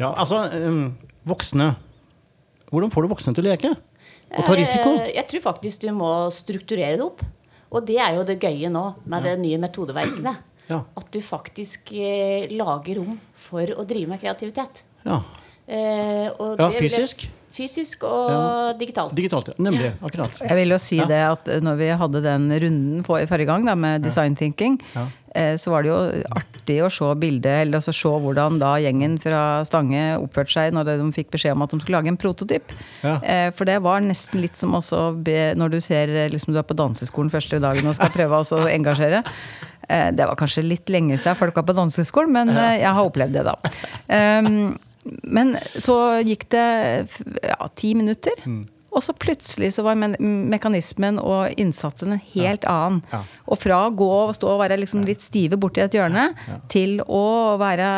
Ja, 0.00 0.10
altså, 0.18 0.42
um, 0.58 0.96
voksne. 1.30 1.68
Hvordan 2.72 2.92
får 2.92 3.04
du 3.06 3.08
voksne 3.14 3.34
til 3.36 3.46
å 3.46 3.50
leke? 3.52 3.70
Og 4.36 4.44
ta 4.44 4.56
risiko? 4.58 4.94
Eh, 5.00 5.14
Jeg 5.16 5.28
tror 5.30 5.44
faktisk 5.52 5.80
du 5.86 5.90
må 5.96 6.10
strukturere 6.34 6.96
det 6.98 7.04
opp. 7.06 7.22
Og 7.72 7.84
det 7.88 7.98
er 8.00 8.14
jo 8.16 8.24
det 8.24 8.38
gøye 8.40 8.70
nå 8.72 8.82
med 9.08 9.24
det 9.28 9.34
nye 9.40 9.58
metodeverkene. 9.60 10.34
Ja. 10.68 10.82
At 10.96 11.08
du 11.12 11.20
faktisk 11.24 11.92
eh, 11.96 12.48
lager 12.52 13.00
rom 13.00 13.18
for 13.36 13.64
å 13.76 13.84
drive 13.88 14.08
med 14.12 14.20
kreativitet. 14.20 14.82
Ja. 15.04 15.22
Eh, 15.68 16.28
Ja, 16.58 16.70
fysisk. 16.72 17.26
Fysisk 17.58 18.04
og 18.06 18.78
digitalt. 18.78 19.14
Digitalt, 19.18 19.48
ja. 19.50 19.54
Nemlig. 19.66 19.92
Akkurat. 20.00 20.40
Jeg 20.46 20.56
vil 20.60 20.70
jo 20.76 20.78
si 20.78 20.96
Ja. 21.02 21.06
det 21.10 21.22
at 21.32 21.48
når 21.64 21.76
vi 21.80 21.88
hadde 22.02 22.22
den 22.22 22.48
runden 22.62 23.02
på, 23.04 23.18
i 23.20 23.26
forrige 23.26 23.46
gang 23.50 23.64
da, 23.66 23.74
med 23.74 24.02
design 24.06 24.36
thinking, 24.38 24.78
Ja. 24.94 25.08
eh, 25.34 25.56
så 25.58 25.70
var 25.74 25.82
det 25.82 25.90
jo 25.90 26.22
artig 26.38 26.78
å 26.84 26.90
se 26.92 27.08
bildet, 27.18 27.62
eller 27.64 27.78
altså 27.80 27.92
se 27.96 28.08
hvordan 28.08 28.58
da 28.60 28.76
gjengen 28.78 29.18
fra 29.20 29.64
Stange 29.66 30.18
oppførte 30.22 30.52
seg 30.54 30.72
når 30.76 30.84
de 30.92 31.12
fikk 31.18 31.30
beskjed 31.34 31.52
om 31.56 31.62
at 31.66 31.70
de 31.74 31.80
skulle 31.80 31.98
lage 31.98 32.08
en 32.14 32.16
prototyp. 32.20 32.70
Ja. 33.02 33.18
Eh, 33.22 33.50
For 33.56 33.64
det 33.64 33.80
var 33.82 34.00
nesten 34.00 34.40
litt 34.40 34.56
som 34.56 34.72
også 34.78 35.22
be, 35.24 35.54
når 35.58 35.70
du 35.70 35.80
ser 35.80 36.08
eh, 36.08 36.28
liksom 36.30 36.52
du 36.54 36.58
er 36.60 36.62
på 36.68 36.76
danseskolen 36.78 37.30
første 37.30 37.58
dagen 37.60 37.86
og 37.86 37.94
skal 37.98 38.10
prøve 38.14 38.38
også 38.38 38.62
å 38.64 38.70
engasjere. 38.70 39.24
Eh, 39.88 40.10
Det 40.12 40.26
var 40.28 40.36
kanskje 40.36 40.62
litt 40.68 40.86
lenge 40.86 41.16
siden 41.18 41.34
folk 41.36 41.54
var 41.56 41.64
på 41.64 41.74
danseskolen, 41.74 42.30
men 42.30 42.48
eh, 42.50 42.78
jeg 42.84 42.92
har 42.92 43.02
opplevd 43.08 43.32
det, 43.32 43.44
da. 43.44 43.56
Um, 44.38 44.78
Men 45.22 45.56
så 45.78 46.18
gikk 46.26 46.48
det 46.54 46.66
ja, 47.42 47.70
ti 47.78 47.94
minutter. 47.98 48.36
Og 48.88 49.02
så 49.04 49.12
plutselig 49.12 49.74
så 49.76 49.84
var 49.84 49.98
me 50.00 50.08
mekanismen 50.18 51.18
og 51.20 51.58
innsatsen 51.60 52.14
en 52.14 52.22
helt 52.32 52.64
annen. 52.68 53.02
Ja. 53.12 53.20
Og 53.46 53.60
fra 53.60 53.82
å 53.86 53.92
gå 53.94 54.08
og 54.08 54.32
stå 54.36 54.54
og 54.54 54.62
være 54.62 54.78
liksom 54.80 55.04
litt 55.06 55.22
stive 55.22 55.58
borti 55.60 55.82
et 55.84 55.94
hjørne, 55.94 56.30
til 56.72 57.02
å 57.04 57.58
være 57.60 57.90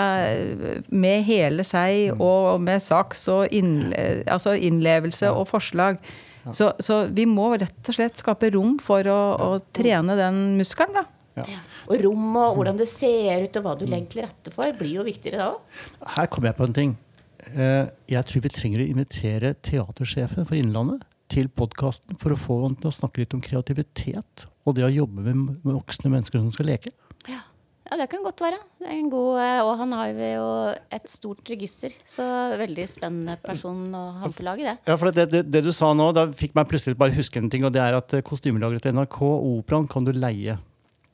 med 0.90 1.22
hele 1.28 1.64
seg 1.66 2.18
og 2.18 2.58
med 2.66 2.82
saks 2.82 3.22
og 3.32 3.54
innle, 3.54 4.24
altså 4.30 4.56
innlevelse 4.58 5.30
og 5.30 5.46
forslag. 5.52 6.02
Så, 6.56 6.72
så 6.82 7.04
vi 7.12 7.26
må 7.28 7.52
rett 7.60 7.92
og 7.92 7.94
slett 7.94 8.18
skape 8.18 8.50
rom 8.56 8.78
for 8.82 9.06
å, 9.12 9.20
å 9.36 9.50
trene 9.76 10.16
den 10.18 10.42
muskelen, 10.58 10.96
da. 10.96 11.06
Ja. 11.40 11.46
Ja. 11.56 11.60
Og 11.90 12.02
rom 12.04 12.36
og 12.36 12.56
hvordan 12.58 12.78
det 12.80 12.88
ser 12.92 13.44
ut 13.46 13.56
og 13.60 13.66
hva 13.66 13.76
du 13.80 13.86
legger 13.86 14.10
til 14.12 14.22
rette 14.26 14.52
for, 14.54 14.72
blir 14.78 14.98
jo 15.00 15.06
viktigere 15.06 15.40
da 15.40 15.48
òg. 15.54 15.78
Her 16.16 16.26
kommer 16.32 16.50
jeg 16.52 16.58
på 16.60 16.68
en 16.68 16.76
ting. 16.76 16.96
Eh, 17.54 17.86
Jeg 18.12 18.24
tror 18.28 18.42
vi 18.44 18.52
trenger 18.52 18.82
å 18.84 18.88
invitere 18.90 19.54
teatersjefen 19.64 20.44
for 20.46 20.58
Innlandet 20.60 21.06
til 21.30 21.46
podkasten 21.48 22.18
for 22.18 22.34
å 22.34 22.38
få 22.38 22.56
han 22.64 22.74
til 22.76 22.90
å 22.90 22.94
snakke 22.94 23.22
litt 23.22 23.34
om 23.36 23.40
kreativitet 23.40 24.46
og 24.66 24.74
det 24.76 24.82
å 24.84 24.90
jobbe 24.92 25.22
med 25.22 25.60
voksne 25.64 26.10
mennesker 26.10 26.42
som 26.42 26.50
skal 26.52 26.66
leke. 26.72 26.90
Ja. 27.30 27.38
ja, 27.86 27.96
det 28.00 28.08
kan 28.10 28.24
godt 28.26 28.40
være. 28.42 28.58
Det 28.80 28.88
er 28.90 28.96
en 28.98 29.10
god, 29.12 29.38
eh, 29.40 29.60
og 29.64 29.70
han 29.80 29.92
har 29.96 30.10
jo 30.10 30.48
et 30.98 31.06
stort 31.10 31.48
register. 31.48 31.94
Så 32.08 32.26
veldig 32.60 32.86
spennende 32.90 33.38
person 33.42 33.78
å 33.94 34.02
ha 34.20 34.30
på 34.34 34.44
laget, 34.46 34.66
det. 34.72 34.90
Ja, 34.90 34.96
for 35.00 35.14
det, 35.14 35.28
det, 35.32 35.44
det 35.54 35.62
du 35.64 35.70
sa 35.76 35.92
nå, 35.96 36.10
da 36.16 36.26
fikk 36.34 36.54
meg 36.58 36.68
plutselig 36.70 36.98
bare 37.00 37.14
huske 37.16 37.38
en 37.40 37.48
ting, 37.52 37.64
og 37.64 37.72
det 37.72 37.80
er 37.84 37.96
at 37.98 38.12
eh, 38.18 38.26
kostymelageret 38.26 38.84
til 38.88 38.98
NRK 38.98 39.20
og 39.30 39.48
Operaen 39.60 39.88
kan 39.90 40.04
du 40.04 40.12
leie. 40.12 40.58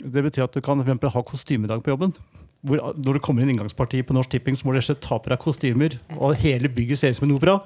Det 0.00 0.24
betyr 0.26 0.46
at 0.46 0.56
du 0.56 0.60
kan 0.60 0.80
for 0.80 0.86
eksempel 0.86 1.12
ha 1.14 1.22
kostymedag 1.24 1.84
på 1.84 1.94
jobben. 1.94 2.12
Hvor, 2.66 2.80
når 2.96 3.18
det 3.18 3.22
kommer 3.22 3.44
inn 3.44 3.52
inngangsparti 3.52 4.00
på 4.02 4.16
Norsk 4.16 4.32
Tipping, 4.32 4.56
så 4.58 4.66
må 4.66 4.74
du 4.74 4.80
ta 4.82 5.18
på 5.20 5.30
deg 5.30 5.38
kostymer, 5.38 5.96
og 6.16 6.34
hele 6.40 6.68
bygget 6.72 6.98
ser 6.98 7.14
ut 7.14 7.20
som 7.20 7.28
en 7.28 7.36
opera. 7.36 7.60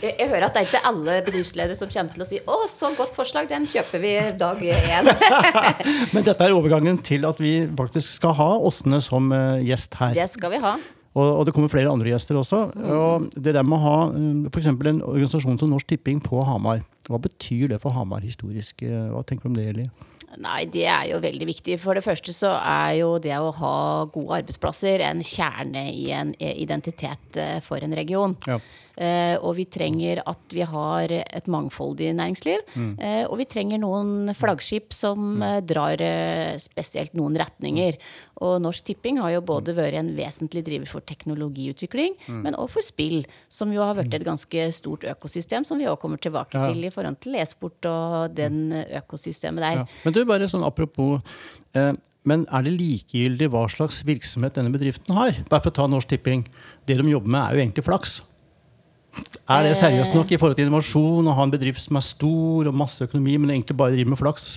Jeg, 0.00 0.12
jeg 0.18 0.28
hører 0.28 0.46
at 0.48 0.56
det 0.56 0.62
er 0.62 0.68
ikke 0.68 0.88
alle 0.88 1.14
bedriftsledere 1.24 1.76
som 1.78 1.90
kommer 1.92 2.12
til 2.12 2.24
å 2.24 2.28
si 2.28 2.38
'Å, 2.40 2.56
så 2.68 2.90
godt 2.96 3.14
forslag, 3.16 3.48
den 3.48 3.64
kjøper 3.68 4.02
vi 4.02 4.12
dag 4.38 4.60
én'. 4.60 5.08
Men 6.14 6.26
dette 6.26 6.44
er 6.44 6.52
overgangen 6.52 6.98
til 7.02 7.24
at 7.28 7.40
vi 7.40 7.66
faktisk 7.76 8.18
skal 8.20 8.36
ha 8.36 8.50
Åsne 8.58 9.00
som 9.04 9.32
eh, 9.32 9.64
gjest 9.68 9.96
her. 10.00 10.14
Det 10.16 10.28
skal 10.30 10.52
vi 10.52 10.60
ha. 10.64 10.76
Og, 11.16 11.46
det 11.48 11.54
kommer 11.56 11.72
flere 11.72 11.88
andre 11.88 12.10
gjester 12.12 12.36
også. 12.36 12.58
Og 12.76 13.30
det 13.32 13.54
der 13.56 13.64
med 13.64 13.78
å 13.78 13.84
ha 13.86 13.96
f.eks. 14.52 14.66
en 14.68 15.00
organisasjon 15.00 15.56
som 15.56 15.70
Norsk 15.72 15.88
Tipping 15.88 16.20
på 16.20 16.42
Hamar. 16.44 16.82
Hva 17.08 17.20
betyr 17.22 17.72
det 17.72 17.80
for 17.80 17.96
Hamar 17.96 18.20
historisk? 18.20 18.84
Eh, 18.84 19.08
Hva 19.14 19.24
tenker 19.24 19.48
du 19.48 19.54
om 19.54 19.56
det, 19.56 19.70
Eli? 19.72 19.88
Nei, 20.44 20.66
det 20.72 20.84
er 20.90 21.10
jo 21.10 21.20
veldig 21.24 21.48
viktig. 21.48 21.78
For 21.80 21.96
det 21.96 22.04
første 22.04 22.34
så 22.36 22.52
er 22.58 22.98
jo 23.00 23.14
det 23.22 23.36
å 23.38 23.52
ha 23.56 23.76
gode 24.12 24.40
arbeidsplasser 24.42 25.04
en 25.06 25.22
kjerne 25.24 25.86
i 25.92 26.10
en 26.16 26.34
identitet 26.36 27.40
eh, 27.40 27.58
for 27.64 27.82
en 27.84 27.96
region. 27.96 28.36
Ja. 28.48 28.60
Eh, 28.96 29.36
og 29.44 29.56
vi 29.58 29.66
trenger 29.68 30.22
at 30.24 30.54
vi 30.54 30.64
har 30.64 31.12
et 31.12 31.50
mangfoldig 31.52 32.14
næringsliv. 32.16 32.62
Mm. 32.76 32.94
og 33.30 33.36
vi 33.38 33.44
trenger 33.48 33.80
noen 33.80 34.32
flaggskip 34.36 34.94
som 34.96 35.42
eh, 35.44 35.60
drar 35.64 36.00
eh, 36.02 36.56
spesielt 36.62 37.14
noen 37.18 37.36
retninger. 37.38 37.98
Og 38.44 38.58
Norsk 38.64 38.88
Tipping 38.90 39.20
har 39.22 39.34
jo 39.36 39.44
både 39.48 39.74
vært 39.76 39.98
en 40.00 40.10
vesentlig 40.16 40.64
driver 40.66 40.90
for 40.90 41.04
teknologiutvikling, 41.08 42.16
men 42.28 42.54
også 42.56 42.76
for 42.76 42.84
spill, 42.84 43.22
som 43.52 43.72
jo 43.72 43.80
har 43.84 43.96
vært 43.96 44.16
et 44.16 44.26
ganske 44.26 44.66
stort 44.76 45.06
økosystem, 45.08 45.64
som 45.64 45.80
vi 45.80 45.88
òg 45.88 45.98
kommer 46.02 46.20
tilbake 46.20 46.56
Ja. 46.56 46.72
til 46.72 46.84
i 46.84 46.90
forhold 46.92 47.20
til 47.20 47.36
e-sport 47.40 47.86
og 47.88 48.34
den 48.36 48.72
økosystemet 48.72 49.64
der. 49.64 49.80
Ja. 49.80 49.86
Men 50.04 50.12
du, 50.12 50.24
bare 50.24 50.48
sånn 50.48 50.66
apropos 50.66 51.20
eh, 51.74 51.92
men 52.26 52.44
er 52.50 52.64
det 52.66 52.72
likegyldig 52.74 53.48
hva 53.52 53.68
slags 53.70 54.02
virksomhet 54.06 54.56
denne 54.58 54.72
bedriften 54.74 55.14
har? 55.14 55.36
Bare 55.48 55.62
for 55.62 55.70
å 55.70 55.76
ta 55.78 55.86
Norsk 55.86 56.10
Tipping. 56.10 56.42
Det 56.84 56.96
de 56.98 57.12
jobber 57.12 57.30
med, 57.30 57.40
er 57.40 57.54
jo 57.54 57.62
egentlig 57.62 57.84
flaks. 57.86 58.16
Er 59.46 59.62
det 59.62 59.76
seriøst 59.78 60.14
nok 60.16 60.32
i 60.32 60.38
forhold 60.40 60.58
til 60.58 60.66
innovasjon 60.66 61.28
å 61.30 61.34
ha 61.38 61.44
en 61.46 61.52
bedrift 61.52 61.84
som 61.84 61.98
er 61.98 62.06
stor 62.06 62.70
og 62.70 62.78
masse 62.78 63.04
økonomi, 63.06 63.36
men 63.38 63.54
egentlig 63.54 63.76
bare 63.78 63.94
driver 63.94 64.14
med 64.14 64.20
flaks? 64.20 64.56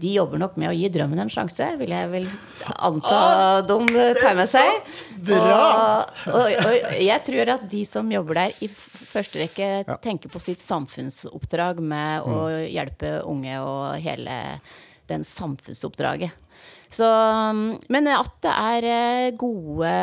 De 0.00 0.10
jobber 0.12 0.40
nok 0.40 0.56
med 0.60 0.68
å 0.70 0.74
gi 0.76 0.88
drømmen 0.92 1.22
en 1.22 1.30
sjanse, 1.32 1.66
vil 1.80 1.92
jeg 1.94 2.08
vel 2.12 2.26
anta 2.74 3.18
de 3.68 4.06
tar 4.18 4.34
med 4.36 4.48
seg. 4.50 4.80
Og, 5.28 6.16
og, 6.34 6.48
og 6.50 6.96
jeg 7.00 7.24
tror 7.28 7.52
at 7.54 7.68
de 7.70 7.84
som 7.88 8.10
jobber 8.12 8.40
der, 8.42 8.56
i 8.64 8.68
første 9.14 9.44
rekke 9.44 9.98
tenker 10.04 10.32
på 10.32 10.42
sitt 10.42 10.64
samfunnsoppdrag 10.64 11.80
med 11.84 12.26
å 12.26 12.48
hjelpe 12.64 13.20
unge 13.30 13.60
og 13.62 14.00
hele 14.04 14.38
den 15.10 15.24
samfunnsoppdraget. 15.28 16.34
Så, 16.94 17.06
men 17.90 18.10
at 18.10 18.34
det 18.44 18.52
er 18.54 18.86
eh, 18.86 19.30
gode 19.38 19.94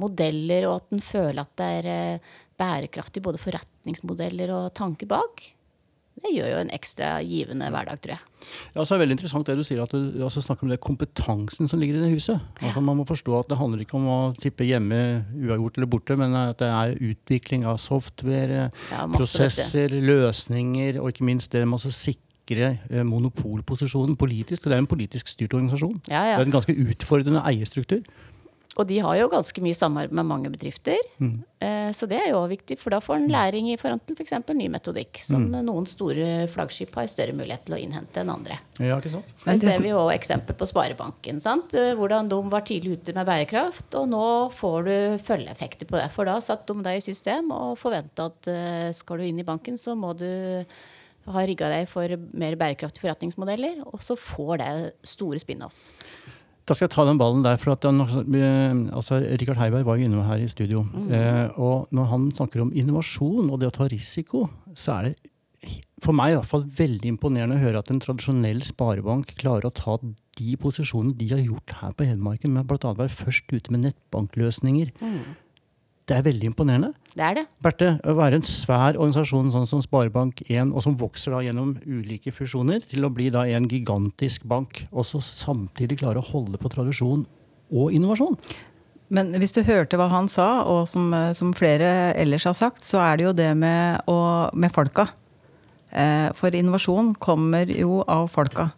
modeller, 0.00 0.66
og 0.68 0.80
at 0.80 0.94
en 0.96 1.04
føler 1.04 1.40
at 1.42 1.52
det 1.60 1.68
er 1.78 1.88
eh, 1.94 2.36
bærekraftig 2.60 3.24
både 3.24 3.40
forretningsmodeller 3.42 4.52
og 4.54 4.70
tanker 4.78 5.08
bak, 5.10 5.48
det 6.20 6.32
gjør 6.34 6.50
jo 6.50 6.58
en 6.60 6.72
ekstra 6.74 7.10
givende 7.24 7.68
hverdag, 7.72 8.00
tror 8.04 8.12
jeg. 8.12 8.24
Ja, 8.74 8.82
så 8.82 8.92
er 8.92 8.98
det 8.98 9.04
veldig 9.04 9.14
interessant 9.16 9.48
det 9.48 9.56
du 9.56 9.64
sier, 9.64 9.80
at 9.80 9.92
du 9.94 10.24
altså 10.26 10.42
snakker 10.44 10.66
om 10.66 10.72
det 10.72 10.80
kompetansen 10.84 11.68
som 11.70 11.80
ligger 11.80 11.96
i 11.96 12.02
det 12.04 12.10
huset. 12.12 12.42
Altså 12.60 12.82
Man 12.84 12.98
må 12.98 13.06
forstå 13.08 13.38
at 13.38 13.50
det 13.52 13.58
handler 13.60 13.84
ikke 13.84 13.96
om 13.96 14.08
å 14.10 14.18
tippe 14.36 14.66
hjemme 14.68 15.00
uavgjort 15.32 15.80
eller 15.80 15.90
borte, 15.94 16.16
men 16.20 16.36
at 16.36 16.60
det 16.60 16.68
er 16.68 16.96
utvikling 17.12 17.64
av 17.68 17.80
software, 17.80 18.68
Ja, 18.92 19.06
prosesser, 19.14 19.94
løsninger, 19.96 21.00
og 21.00 21.14
ikke 21.14 21.28
minst 21.30 21.56
det 21.56 21.64
med 21.68 21.80
å 21.80 21.94
sikre 21.94 22.74
eh, 22.90 23.04
monopolposisjonen 23.06 24.18
politisk. 24.20 24.66
Det 24.66 24.76
er 24.76 24.84
en 24.84 24.90
politisk 24.90 25.30
styrt 25.32 25.56
organisasjon. 25.56 26.02
Ja, 26.10 26.26
ja. 26.34 26.36
Det 26.36 26.44
er 26.44 26.50
en 26.50 26.58
ganske 26.58 26.76
utfordrende 26.84 27.44
eierstruktur. 27.48 28.04
Og 28.78 28.86
de 28.86 29.00
har 29.02 29.16
jo 29.18 29.26
ganske 29.28 29.60
mye 29.64 29.74
samarbeid 29.74 30.14
med 30.14 30.26
mange 30.28 30.50
bedrifter. 30.52 30.96
Eh, 31.60 31.90
Så 31.92 32.06
det 32.08 32.20
er 32.22 32.28
jo 32.30 32.38
viktig, 32.46 32.76
for 32.78 32.90
da 32.94 33.00
får 33.02 33.16
en 33.16 33.28
læring 33.28 33.66
i 33.72 33.76
forhold 33.76 34.00
til 34.06 34.14
f.eks. 34.16 34.32
ny 34.54 34.68
metodikk, 34.70 35.18
som 35.26 35.48
noen 35.50 35.88
store 35.90 36.46
flaggskip 36.48 36.94
har 36.94 37.08
større 37.10 37.34
mulighet 37.34 37.64
til 37.66 37.74
å 37.74 37.80
innhente 37.82 38.22
enn 38.22 38.30
andre. 38.30 38.60
Ja, 38.78 38.96
ikke 39.02 39.10
sant? 39.10 39.26
Men 39.44 39.58
det 39.58 39.72
ser 39.74 39.82
vi 39.82 39.90
jo 39.90 40.04
eksempel 40.14 40.54
på 40.54 40.68
Sparebanken. 40.70 41.40
Sant? 41.42 41.74
Eh, 41.74 41.94
Hvordan 41.98 42.30
de 42.30 42.38
var 42.48 42.62
tidlig 42.62 43.00
ute 43.00 43.12
med 43.18 43.26
bærekraft, 43.26 43.90
og 43.98 44.06
nå 44.08 44.22
får 44.54 44.78
du 44.86 44.94
følgeeffekter 45.26 45.90
på 45.90 45.98
det. 45.98 46.06
For 46.14 46.24
da 46.30 46.38
satt 46.40 46.64
de 46.70 46.78
deg 46.86 47.02
i 47.02 47.04
system 47.10 47.50
og 47.50 47.76
forventa 47.76 48.30
at 48.30 48.46
eh, 48.54 48.92
skal 48.96 49.18
du 49.18 49.24
inn 49.26 49.42
i 49.42 49.48
banken, 49.50 49.76
så 49.76 49.98
må 49.98 50.14
du 50.16 50.64
ha 51.30 51.42
rigga 51.44 51.68
deg 51.68 51.88
for 51.90 52.06
mer 52.32 52.54
bærekraftige 52.56 53.02
forretningsmodeller, 53.04 53.82
og 53.84 54.00
så 54.00 54.14
får 54.16 54.62
det 54.62 54.70
store 55.04 55.38
spin-offs. 55.42 55.88
Da 56.70 56.76
skal 56.76 56.86
jeg 56.86 56.94
ta 56.94 57.02
den 57.08 57.18
ballen 57.18 57.42
der. 57.42 57.56
for 57.58 57.74
at 57.74 57.82
den, 57.82 57.98
altså, 58.94 59.18
Rikard 59.18 59.58
Heiberg 59.58 59.88
var 59.88 59.98
jo 59.98 60.06
inne 60.06 60.22
her 60.22 60.38
i 60.38 60.46
studio. 60.46 60.84
Eh, 61.10 61.58
og 61.58 61.88
når 61.90 62.04
han 62.12 62.30
snakker 62.30 62.62
om 62.62 62.70
innovasjon 62.70 63.50
og 63.50 63.58
det 63.58 63.72
å 63.72 63.74
ta 63.74 63.88
risiko, 63.90 64.44
så 64.78 65.00
er 65.00 65.08
det 65.08 65.16
for 66.00 66.16
meg 66.16 66.32
i 66.32 66.36
hvert 66.38 66.48
fall 66.48 66.62
veldig 66.78 67.10
imponerende 67.10 67.58
å 67.58 67.60
høre 67.60 67.82
at 67.82 67.90
en 67.92 68.00
tradisjonell 68.00 68.62
sparebank 68.64 69.34
klarer 69.40 69.66
å 69.66 69.74
ta 69.74 69.98
de 70.00 70.54
posisjonene 70.62 71.18
de 71.18 71.26
har 71.34 71.42
gjort 71.42 71.74
her 71.82 71.92
på 71.98 72.06
Hedmarken, 72.08 72.54
med 72.54 72.70
bl.a. 72.70 72.94
være 72.96 73.12
først 73.12 73.50
ute 73.52 73.74
med 73.74 73.88
nettbankløsninger. 73.88 74.94
Det 76.10 76.16
er 76.18 76.24
veldig 76.26 76.48
imponerende. 76.50 76.88
Det 77.14 77.22
er 77.22 77.36
det. 77.38 77.44
Berte, 77.62 77.92
å 78.02 78.16
være 78.18 78.40
en 78.40 78.46
svær 78.46 78.96
organisasjon 78.96 79.52
sånn 79.54 79.68
som 79.70 79.82
Sparebank1, 79.84 80.72
og 80.74 80.82
som 80.82 80.96
vokser 80.98 81.36
da 81.36 81.42
gjennom 81.46 81.76
ulike 81.86 82.32
fusjoner, 82.34 82.82
til 82.82 83.06
å 83.06 83.12
bli 83.14 83.28
da 83.30 83.44
en 83.46 83.68
gigantisk 83.70 84.48
bank, 84.50 84.82
og 84.90 85.06
så 85.06 85.20
samtidig 85.22 86.00
klare 86.00 86.18
å 86.18 86.26
holde 86.32 86.58
på 86.58 86.72
tradisjon 86.72 87.22
og 87.70 87.94
innovasjon. 87.94 88.34
Men 89.14 89.30
hvis 89.38 89.54
du 89.54 89.62
hørte 89.66 89.98
hva 89.98 90.08
han 90.10 90.26
sa, 90.30 90.64
og 90.66 90.88
som, 90.90 91.14
som 91.34 91.54
flere 91.54 92.10
ellers 92.18 92.48
har 92.50 92.58
sagt, 92.58 92.82
så 92.86 92.98
er 93.06 93.18
det 93.18 93.28
jo 93.28 93.36
det 93.38 93.52
med, 93.58 94.02
å, 94.10 94.50
med 94.50 94.74
folka. 94.74 95.06
Eh, 95.94 96.26
for 96.38 96.54
innovasjon 96.54 97.14
kommer 97.22 97.70
jo 97.70 98.02
av 98.10 98.26
folka. 98.34 98.72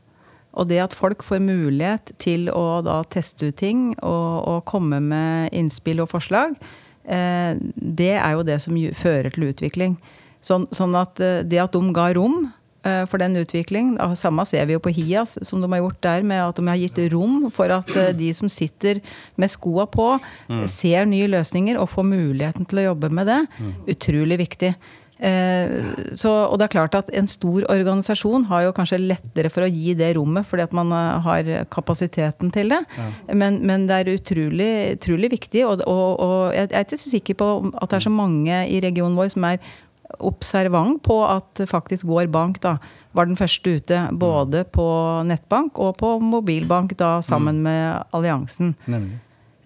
Og 0.52 0.68
det 0.68 0.82
at 0.84 0.96
folk 0.96 1.24
får 1.24 1.40
mulighet 1.40 2.12
til 2.20 2.50
å 2.52 2.82
da 2.84 3.00
teste 3.08 3.48
ut 3.48 3.56
ting 3.56 3.92
og, 4.04 4.32
og 4.52 4.64
komme 4.68 5.00
med 5.00 5.52
innspill 5.56 6.04
og 6.04 6.12
forslag, 6.12 6.56
det 7.04 8.12
er 8.14 8.34
jo 8.36 8.44
det 8.46 8.60
som 8.62 8.76
fører 8.94 9.34
til 9.34 9.48
utvikling. 9.50 9.96
Sånn, 10.42 10.66
sånn 10.74 10.94
at 10.98 11.20
eh, 11.22 11.42
det 11.46 11.62
at 11.62 11.74
de 11.74 11.94
ga 11.94 12.10
rom 12.16 12.50
Eh, 12.82 13.04
for 13.06 13.22
den 13.22 13.36
utvikling. 13.38 13.94
Samme 14.18 14.42
ser 14.46 14.66
vi 14.66 14.74
jo 14.74 14.80
på 14.82 14.90
HIAS, 14.90 15.36
som 15.46 15.60
de 15.62 15.68
har 15.70 15.84
gjort 15.84 16.00
der, 16.02 16.24
med 16.26 16.40
at 16.42 16.58
de 16.58 16.66
har 16.66 16.80
gitt 16.80 16.98
rom 17.12 17.44
for 17.54 17.70
at 17.70 17.90
eh, 17.94 18.10
de 18.10 18.32
som 18.34 18.50
sitter 18.50 18.98
med 19.38 19.52
skoa 19.52 19.86
på, 19.86 20.16
mm. 20.50 20.64
ser 20.66 21.06
nye 21.06 21.28
løsninger 21.30 21.78
og 21.78 21.92
får 21.92 22.08
muligheten 22.08 22.66
til 22.66 22.82
å 22.82 22.88
jobbe 22.88 23.12
med 23.14 23.30
det. 23.30 23.38
Mm. 23.62 23.70
Utrolig 23.94 24.40
viktig. 24.42 24.72
Eh, 25.22 25.92
så, 26.18 26.30
og 26.50 26.56
det 26.58 26.64
er 26.66 26.72
klart 26.72 26.96
at 26.98 27.10
En 27.14 27.28
stor 27.30 27.62
organisasjon 27.70 28.48
har 28.48 28.64
jo 28.64 28.72
kanskje 28.74 28.98
lettere 28.98 29.52
for 29.54 29.62
å 29.62 29.70
gi 29.70 29.94
det 29.94 30.08
rommet, 30.16 30.48
fordi 30.48 30.64
at 30.66 30.74
man 30.74 30.90
har 30.92 31.50
kapasiteten 31.70 32.50
til 32.54 32.74
det. 32.74 32.80
Ja. 32.98 33.06
Men, 33.30 33.60
men, 33.66 33.86
det 33.86 34.00
er 34.00 34.12
utrolig, 34.16 34.72
utrolig 34.96 35.30
viktig. 35.36 35.62
Og, 35.68 35.84
og, 35.86 36.18
og, 36.18 36.36
jeg 36.56 36.72
er 36.72 36.84
ikke 36.86 37.00
så 37.00 37.14
sikker 37.14 37.38
på 37.38 37.48
at 37.76 37.92
det 37.92 38.00
er 38.00 38.06
så 38.08 38.14
mange 38.14 38.64
i 38.66 38.82
regionen 38.82 39.18
vår 39.18 39.32
som 39.36 39.46
er 39.46 39.62
observant 40.20 41.00
på 41.04 41.16
at 41.24 41.62
faktisk 41.70 42.06
Går 42.10 42.28
Bank 42.32 42.60
da, 42.64 42.76
var 43.16 43.28
den 43.28 43.38
første 43.38 43.76
ute. 43.78 43.98
Både 44.12 44.64
på 44.64 44.86
nettbank 45.28 45.78
og 45.80 45.96
på 46.00 46.16
mobilbank, 46.22 46.96
da 46.98 47.20
sammen 47.24 47.60
mm. 47.60 47.66
med 47.68 48.16
alliansen. 48.16 48.74
Nemlig. 48.86 49.20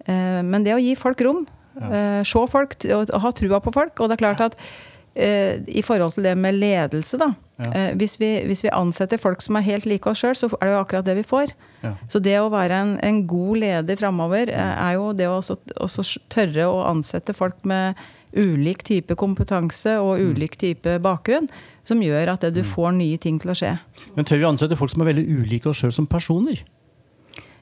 Eh, 0.07 0.41
men 0.43 0.65
det 0.65 0.75
å 0.75 0.81
gi 0.81 0.95
folk 0.99 1.21
rom, 1.25 1.45
ja. 1.77 1.89
Eh, 1.93 2.21
se 2.25 2.41
folk, 2.49 2.73
og 2.95 3.11
ha 3.21 3.31
trua 3.37 3.59
på 3.61 3.73
folk. 3.75 3.99
Og 4.01 4.09
det 4.09 4.17
er 4.17 4.23
klart 4.23 4.43
at 4.47 4.55
eh, 4.57 4.67
i 5.17 5.81
forhold 5.81 6.13
til 6.13 6.27
det 6.27 6.35
med 6.37 6.59
ledelse, 6.59 7.17
da. 7.17 7.31
Ja. 7.57 7.87
Hvis, 7.97 8.19
vi, 8.21 8.27
hvis, 8.45 8.61
vi, 8.61 8.69
ansetter 8.69 9.17
folk 9.17 9.41
som 9.41 9.57
er 9.57 9.65
helt 9.65 9.87
like 9.89 10.05
oss 10.11 10.21
sjøl, 10.21 10.35
så 10.37 10.49
er 10.59 10.67
det 10.67 10.75
jo 10.75 10.81
akkurat 10.83 11.07
det 11.07 11.15
vi 11.17 11.23
får. 11.25 11.55
Ja. 11.81 11.95
Så 12.11 12.21
det 12.21 12.35
å 12.37 12.51
være 12.53 12.77
en, 12.83 12.91
en 13.01 13.23
god 13.29 13.63
leder 13.63 13.97
framover, 13.97 14.51
er 14.53 14.93
jo 14.93 15.09
det 15.17 15.25
å 15.25 15.39
også, 15.39 15.57
også 15.81 16.05
tørre 16.29 16.67
å 16.69 16.83
ansette 16.91 17.33
folk 17.33 17.57
med 17.65 17.97
ulik 18.37 18.83
type 18.85 19.15
kompetanse 19.17 19.97
og 20.01 20.17
mm. 20.19 20.31
ulik 20.31 20.57
type 20.59 20.97
bakgrunn, 21.03 21.47
som 21.87 22.01
gjør 22.03 22.33
at 22.35 22.47
du 22.51 22.61
mm. 22.61 22.71
får 22.73 22.95
nye 22.97 23.19
ting 23.21 23.39
til 23.41 23.53
å 23.53 23.57
skje. 23.57 23.73
Men 24.17 24.27
tør 24.27 24.41
vi 24.41 24.49
ansette 24.49 24.79
folk 24.79 24.93
som 24.93 25.03
er 25.03 25.13
veldig 25.13 25.27
ulike 25.39 25.71
oss 25.71 25.81
sjøl 25.81 25.95
som 25.95 26.09
personer? 26.09 26.61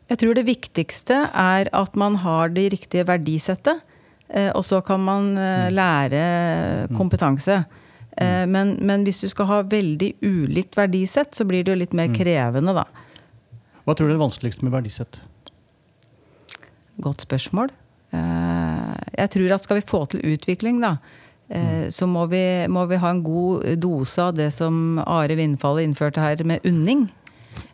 Jeg 0.09 0.21
tror 0.21 0.37
det 0.37 0.45
viktigste 0.45 1.23
er 1.31 1.69
at 1.73 1.95
man 1.97 2.19
har 2.21 2.51
det 2.53 2.69
riktige 2.75 3.07
verdisettet. 3.09 3.81
Eh, 4.29 4.51
og 4.51 4.65
så 4.65 4.81
kan 4.81 5.03
man 5.05 5.33
eh, 5.37 5.67
mm. 5.67 5.73
lære 5.75 6.21
kompetanse. 6.97 7.63
Eh, 8.17 8.43
men, 8.49 8.75
men, 8.81 9.05
hvis 9.05 9.21
du 9.21 9.27
skal 9.29 9.49
ha 9.51 9.61
veldig 9.69 10.15
ulikt 10.25 10.77
verdisett, 10.77 11.35
så 11.35 11.45
blir 11.45 11.65
det 11.65 11.75
jo 11.75 11.81
litt 11.83 11.95
mer 11.97 12.13
krevende, 12.15 12.75
da. 12.75 12.87
Hva 13.85 13.93
tror 13.93 14.07
du 14.07 14.13
er 14.13 14.17
det 14.17 14.23
vanskeligste 14.23 14.65
med 14.65 14.73
verdisett? 14.73 15.19
Godt 17.03 17.25
spørsmål. 17.27 17.69
Jeg 18.15 19.31
tror 19.33 19.51
at 19.51 19.65
skal 19.65 19.81
vi 19.81 19.83
få 19.83 19.99
til 20.07 20.21
utvikling, 20.23 20.77
da, 20.79 20.93
så 21.91 22.07
må 22.07 22.23
vi, 22.31 22.39
må 22.71 22.85
vi, 22.87 22.99
ha 23.01 23.09
en 23.11 23.19
god 23.25 23.65
dose 23.83 24.23
av 24.23 24.37
det 24.37 24.47
som 24.55 25.01
Are 25.03 25.35
Vindfallet 25.35 25.83
innførte 25.83 26.23
her, 26.23 26.39
med 26.47 26.63
unning. 26.65 27.09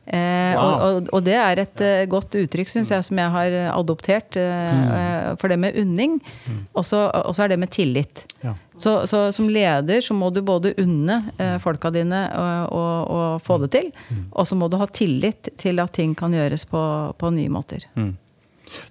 Eh, 0.05 0.55
wow. 0.58 0.72
og, 0.81 1.10
og, 1.13 1.22
det 1.24 1.36
er 1.38 1.60
et 1.62 1.84
uh, 1.86 2.03
godt 2.10 2.34
uttrykk, 2.39 2.72
syns 2.72 2.89
jeg, 2.91 3.05
som 3.05 3.20
jeg 3.22 3.31
har 3.36 3.58
adoptert. 3.70 4.36
Uh, 4.36 4.72
mm. 4.74 5.38
For 5.41 5.51
det 5.51 5.60
med 5.62 5.77
unning. 5.79 6.17
Mm. 6.48 6.63
Og 6.74 6.88
så 6.88 7.05
er 7.12 7.53
det 7.53 7.60
med 7.62 7.72
tillit. 7.74 8.25
Ja. 8.41 8.55
Så, 8.81 8.96
så, 9.05 9.27
som 9.35 9.50
leder 9.51 10.01
så 10.01 10.16
må 10.18 10.31
du 10.33 10.42
både 10.46 10.74
unne 10.81 11.22
uh, 11.37 11.57
folka 11.61 11.92
dine 11.94 12.24
å 12.33 13.37
få 13.44 13.59
det 13.61 13.70
til, 13.75 13.92
mm. 14.09 14.24
og 14.31 14.48
så 14.50 14.57
må 14.57 14.72
du 14.72 14.79
ha 14.81 14.87
tillit 14.90 15.51
til 15.61 15.81
at 15.83 15.94
ting 15.94 16.16
kan 16.18 16.33
gjøres 16.33 16.66
på, 16.72 16.81
på 17.22 17.33
nye 17.35 17.51
måter. 17.53 17.85
Mm. 17.94 18.16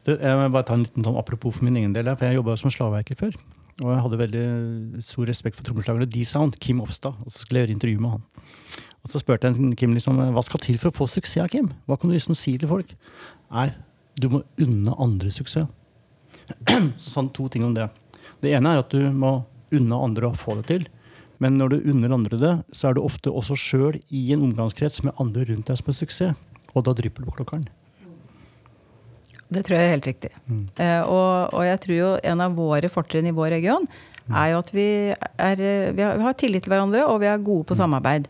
Det, 0.07 0.19
jeg 0.21 0.37
må 0.37 0.51
bare 0.53 0.69
ta 0.69 0.77
en 0.77 0.85
liten 0.85 1.07
sånn 1.07 1.19
apropos 1.19 1.57
for 1.57 1.67
min 1.67 1.79
egen 1.81 1.97
del. 1.97 2.13
for 2.15 2.29
Jeg 2.29 2.39
jobba 2.39 2.57
som 2.61 2.73
slaveverker 2.73 3.19
før. 3.19 3.37
Og 3.81 3.89
jeg 3.95 4.03
hadde 4.05 4.21
veldig 4.21 4.47
stor 5.05 5.31
respekt 5.31 5.57
for 5.57 5.67
trommeslageren 5.67 6.11
D-Sound, 6.13 6.59
Kim 6.61 6.83
Ofstad. 6.85 7.17
Og 7.25 7.33
så 7.33 7.43
skulle 7.43 7.63
jeg 7.63 7.69
gjøre 7.69 7.79
intervju 7.79 8.03
med 8.05 8.17
han. 8.17 8.27
Og 9.01 9.13
så 9.13 9.21
spurte 9.23 9.49
jeg 9.49 9.77
Kim 9.81 9.95
liksom, 9.97 10.19
hva 10.35 10.43
skal 10.45 10.61
til 10.63 10.79
for 10.81 10.93
å 10.93 10.97
få 10.97 11.09
suksess, 11.09 11.49
Kim? 11.53 11.71
Hva 11.89 11.97
kan 11.97 12.11
du 12.11 12.17
liksom 12.17 12.37
si 12.39 12.57
til 12.61 12.69
folk? 12.71 12.93
Nei, 13.51 13.71
du 14.21 14.29
må 14.33 14.43
unne 14.61 14.97
andre 15.01 15.33
suksess. 15.33 15.69
Så 17.01 17.07
sa 17.07 17.21
han 17.23 17.33
to 17.33 17.49
ting 17.49 17.65
om 17.65 17.75
det. 17.77 17.89
Det 18.43 18.53
ene 18.57 18.75
er 18.75 18.83
at 18.83 18.93
du 18.93 19.01
må 19.15 19.41
unne 19.73 20.01
andre 20.05 20.31
å 20.31 20.39
få 20.39 20.59
det 20.61 20.69
til. 20.71 20.87
Men 21.41 21.57
når 21.57 21.73
du 21.73 21.91
unner 21.93 22.13
andre 22.13 22.37
det, 22.37 22.55
så 22.77 22.91
er 22.91 22.97
du 22.97 23.01
ofte 23.01 23.33
også 23.33 23.57
sjøl 23.57 23.97
i 24.13 24.27
en 24.35 24.43
omgangskrets 24.45 25.01
med 25.07 25.17
andre 25.23 25.47
rundt 25.49 25.71
deg 25.71 25.79
som 25.79 25.89
har 25.89 25.97
suksess. 25.97 26.49
Og 26.75 26.85
da 26.85 26.93
drypper 26.97 27.25
du 27.25 27.31
på 27.31 27.39
klokkeren. 27.39 27.65
Det 29.51 29.65
tror 29.67 29.79
jeg 29.79 29.87
er 29.87 29.95
helt 29.97 30.07
riktig. 30.07 30.31
Mm. 30.47 30.67
Uh, 30.79 31.03
og, 31.11 31.33
og, 31.57 31.63
jeg 31.67 31.81
tror 31.83 31.97
jo 31.97 32.11
en 32.33 32.43
av 32.45 32.53
våre 32.55 32.91
fortrinn 32.93 33.27
i 33.27 33.35
vår 33.35 33.55
region 33.57 33.89
mm. 33.89 34.37
er 34.37 34.53
jo 34.53 34.61
at 34.61 34.71
vi, 34.77 34.91
er, 35.11 35.65
vi, 35.97 36.05
har, 36.05 36.21
vi, 36.21 36.27
har, 36.29 36.37
tillit 36.39 36.67
til 36.67 36.75
hverandre, 36.75 37.03
og 37.09 37.19
vi 37.25 37.31
er 37.33 37.43
gode 37.43 37.67
på 37.67 37.75
mm. 37.75 37.81
samarbeid. 37.81 38.29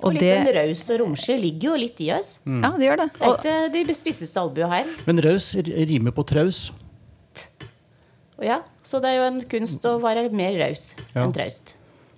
Og, 0.00 0.08
og 0.10 0.16
litt 0.16 0.24
det, 0.24 0.54
raus 0.56 0.82
og 0.90 0.98
romslig 1.00 1.36
ligger 1.40 1.70
jo 1.70 1.76
litt 1.80 2.00
i 2.02 2.08
oss. 2.16 2.38
Mm. 2.44 2.58
Ja, 2.60 2.70
det 2.76 2.88
gjør 2.88 3.02
det. 3.04 3.08
Det 3.14 3.52
er 3.52 3.68
ikke 3.70 3.84
de 3.92 3.96
spisseste 3.96 4.42
albua 4.42 4.70
her. 4.72 4.90
Men 5.06 5.22
raus 5.24 5.52
rimer 5.54 6.14
på 6.16 6.24
traus. 6.28 6.66
Ja, 8.42 8.58
så 8.84 8.98
det 9.00 9.12
er 9.12 9.20
jo 9.20 9.28
en 9.30 9.40
kunst 9.48 9.86
å 9.88 9.96
være 10.02 10.26
mer 10.34 10.58
raus 10.58 10.90
ja. 11.14 11.22
enn 11.22 11.32
traust. 11.32 11.76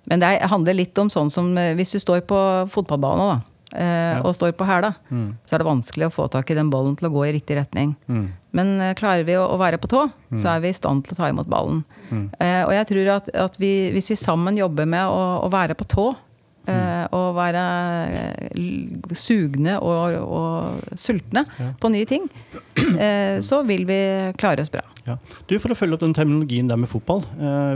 Men 0.08 0.22
det 0.22 0.32
handler 0.48 0.78
litt 0.78 0.98
om 1.02 1.10
sånn 1.12 1.30
som 1.30 1.50
eh, 1.58 1.74
hvis 1.76 1.92
du 1.94 2.00
står 2.00 2.24
på 2.30 2.38
fotballbanen, 2.72 3.36
da 3.36 3.56
eh, 3.74 4.14
ja. 4.16 4.20
og 4.22 4.34
står 4.36 4.52
på 4.56 4.66
hæla, 4.66 4.92
mm. 5.08 5.28
så 5.46 5.56
er 5.56 5.62
det 5.62 5.68
vanskelig 5.68 6.08
å 6.08 6.14
få 6.14 6.26
tak 6.32 6.50
i 6.50 6.56
den 6.58 6.70
ballen 6.72 6.96
til 6.98 7.08
å 7.08 7.12
gå 7.14 7.24
i 7.26 7.32
riktig 7.36 7.58
retning. 7.58 7.94
Mm. 8.06 8.26
Men 8.56 8.72
eh, 8.80 8.94
klarer 8.98 9.26
vi 9.26 9.36
å, 9.38 9.46
å, 9.50 9.58
være 9.60 9.80
på 9.82 9.90
tå, 9.92 10.06
mm. 10.30 10.40
så 10.42 10.54
er 10.54 10.62
vi 10.64 10.72
i 10.72 10.76
stand 10.76 11.06
til 11.06 11.16
å 11.16 11.20
ta 11.20 11.30
imot 11.32 11.50
ballen. 11.50 11.82
Mm. 12.10 12.26
Eh, 12.38 12.62
og 12.64 12.74
jeg 12.76 12.90
tror 12.92 13.12
at, 13.18 13.32
at 13.46 13.58
vi, 13.62 13.72
hvis 13.94 14.10
vi 14.12 14.18
sammen 14.20 14.58
jobber 14.58 14.88
med 14.88 15.10
å, 15.10 15.22
å 15.46 15.50
være 15.52 15.78
på 15.78 15.88
tå, 15.90 16.08
Uh, 16.66 17.04
og 17.14 17.36
være 17.36 17.60
uh, 18.58 19.12
sugne 19.14 19.76
og, 19.78 20.16
og 20.18 20.96
sultne 20.98 21.44
ja. 21.60 21.68
på 21.78 21.90
nye 21.94 22.08
ting, 22.10 22.24
uh, 22.26 23.38
så 23.38 23.60
vil 23.68 23.84
vi 23.86 23.98
klare 24.40 24.64
oss 24.64 24.72
bra. 24.74 24.82
Ja. 25.06 25.14
Du, 25.46 25.54
For 25.62 25.70
å 25.70 25.76
følge 25.78 25.94
opp 25.94 26.02
den 26.02 26.16
terminologien 26.16 26.66
der 26.66 26.80
med 26.80 26.90
fotball. 26.90 27.22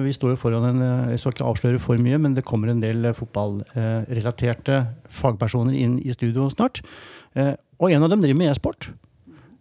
vi 0.03 0.11
står 0.17 0.35
jo 0.35 0.41
foran 0.43 0.67
en, 0.73 0.83
Jeg 1.13 1.23
skal 1.23 1.37
ikke 1.37 1.47
avsløre 1.53 1.83
for 1.83 2.03
mye, 2.03 2.19
men 2.19 2.35
det 2.35 2.45
kommer 2.49 2.73
en 2.73 2.83
del 2.83 3.13
fotballrelaterte 3.15 4.83
fagpersoner 5.21 5.77
inn 5.79 6.01
i 6.03 6.11
studio 6.11 6.51
snart. 6.51 6.83
og 7.79 7.91
en 7.93 8.03
av 8.03 8.11
dem 8.11 8.21
driver 8.25 8.43
med 8.43 8.51
e-sport. 8.51 8.91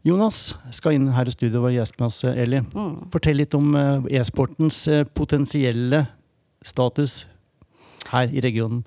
Jonas 0.01 0.55
skal 0.73 0.97
inn 0.97 1.11
her 1.13 1.29
i 1.29 1.35
studio 1.35 1.59
og 1.59 1.69
være 1.69 1.77
gjest 1.77 1.99
med 1.99 2.07
oss, 2.07 2.23
Eli. 2.25 2.63
Mm. 2.65 3.11
Fortell 3.13 3.37
litt 3.37 3.53
om 3.53 3.75
e-sportens 4.09 4.87
potensielle 5.13 6.07
status 6.65 7.27
her 8.09 8.33
i 8.33 8.41
regionen 8.41 8.81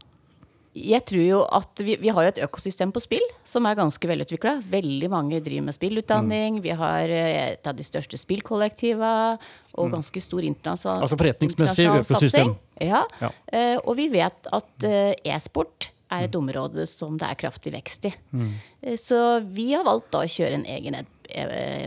jeg 0.73 1.05
tror 1.05 1.25
jo 1.25 1.39
at 1.53 1.81
vi, 1.85 1.99
vi, 2.01 2.09
har 2.09 2.25
jo 2.25 2.31
et 2.33 2.41
økosystem 2.47 2.93
på 2.95 3.01
spill 3.05 3.25
som 3.45 3.67
er 3.69 3.77
ganske 3.77 4.09
velutvikla. 4.09 4.55
Veldig 4.73 5.09
mange 5.13 5.41
driver 5.45 5.67
med 5.69 5.77
spillutdanning. 5.77 6.59
Mm. 6.59 6.63
Vi 6.65 6.77
har 6.81 7.13
eh, 7.13 7.33
et 7.53 7.69
av 7.69 7.77
de 7.77 7.85
største 7.85 8.17
spillkollektiva 8.21 9.13
og 9.37 9.89
mm. 9.89 9.93
ganske 9.99 10.23
stor 10.25 10.47
internasjonal 10.49 11.05
Altså 11.05 11.19
forretningsmessig 11.21 11.89
økosystem. 11.91 12.55
Ja. 12.81 13.03
ja. 13.21 13.33
Uh, 13.53 13.79
og 13.85 13.99
vi 14.01 14.09
vet 14.15 14.49
at 14.49 14.87
uh, 14.89 15.13
e-sport 15.35 15.91
er 16.13 16.25
et 16.27 16.33
mm. 16.33 16.41
område 16.41 16.87
som 16.89 17.21
det 17.21 17.29
er 17.29 17.41
kraftig 17.45 17.75
vekst 17.77 18.09
i. 18.09 18.15
Mm. 18.33 18.55
Uh, 18.81 18.97
så 19.01 19.21
vi 19.45 19.75
har 19.75 19.85
valgt 19.85 20.09
da 20.17 20.25
å 20.25 20.33
kjøre 20.39 20.57
en 20.63 20.69
egen 20.69 21.03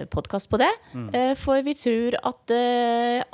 podkast 0.09 0.49
på 0.49 0.57
det. 0.57 0.71
For 1.37 1.61
vi 1.61 1.75
tror 1.77 2.15
at 2.25 2.53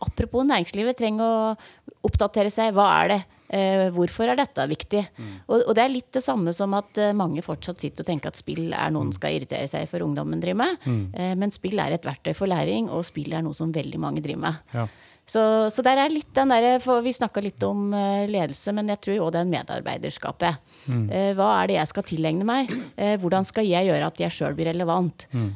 apropos 0.03 0.43
næringslivet 0.43 0.97
trenger 0.99 1.23
å 1.23 2.01
oppdatere 2.03 2.51
seg. 2.51 2.73
Hva 2.75 2.89
er 2.97 3.13
det? 3.13 3.19
Eh, 3.51 3.89
hvorfor 3.91 4.31
er 4.31 4.39
dette 4.39 4.65
viktig? 4.71 5.03
Mm. 5.17 5.31
Og, 5.49 5.57
og, 5.59 5.71
det 5.75 5.83
er 5.83 5.91
litt 5.91 6.11
det 6.15 6.23
samme 6.23 6.53
som 6.55 6.71
at 6.77 6.99
eh, 7.01 7.13
mange 7.17 7.43
fortsatt 7.43 7.83
sitter 7.83 8.05
og 8.05 8.07
tenker 8.07 8.31
at 8.31 8.39
spill 8.39 8.71
er 8.71 8.93
noe 8.93 9.03
en 9.03 9.11
mm. 9.11 9.17
skal 9.17 9.35
irritere 9.35 9.67
seg 9.67 9.89
for 9.91 10.05
ungdommen 10.05 10.39
driver 10.43 10.61
med. 10.63 10.85
Mm. 10.85 11.01
Eh, 11.11 11.33
men 11.39 11.51
spill 11.51 11.81
er 11.83 11.97
et 11.97 12.07
verktøy 12.07 12.31
for 12.37 12.51
læring, 12.51 12.87
og 12.87 13.03
spill 13.07 13.35
er 13.35 13.43
noe 13.43 13.57
som 13.57 13.73
veldig 13.75 13.99
mange 14.01 14.23
driver 14.23 14.45
med. 14.47 14.61
Ja. 14.75 14.87
Så, 15.31 15.41
så, 15.71 15.83
der 15.85 15.99
er 16.01 16.11
litt 16.11 16.31
den 16.35 16.51
der, 16.51 16.81
for 16.83 17.03
Vi 17.05 17.13
snakka 17.15 17.43
litt 17.43 17.61
om 17.63 17.93
uh, 17.93 18.27
ledelse, 18.27 18.73
men 18.75 18.89
jeg 18.91 18.99
tror 19.05 19.27
òg 19.27 19.29
det 19.35 19.43
er 19.43 19.51
medarbeiderskapet. 19.51 20.71
Mm. 20.91 21.05
Uh, 21.07 21.29
hva 21.37 21.51
er 21.61 21.69
det 21.69 21.77
jeg 21.77 21.91
skal 21.91 22.07
tilegne 22.09 22.47
meg? 22.47 22.73
Uh, 22.99 23.15
hvordan 23.21 23.47
skal 23.47 23.67
jeg 23.69 23.87
gjøre 23.87 24.09
at 24.11 24.19
jeg 24.19 24.35
sjøl 24.35 24.57
blir 24.57 24.71
relevant? 24.73 25.27
Mm. 25.31 25.51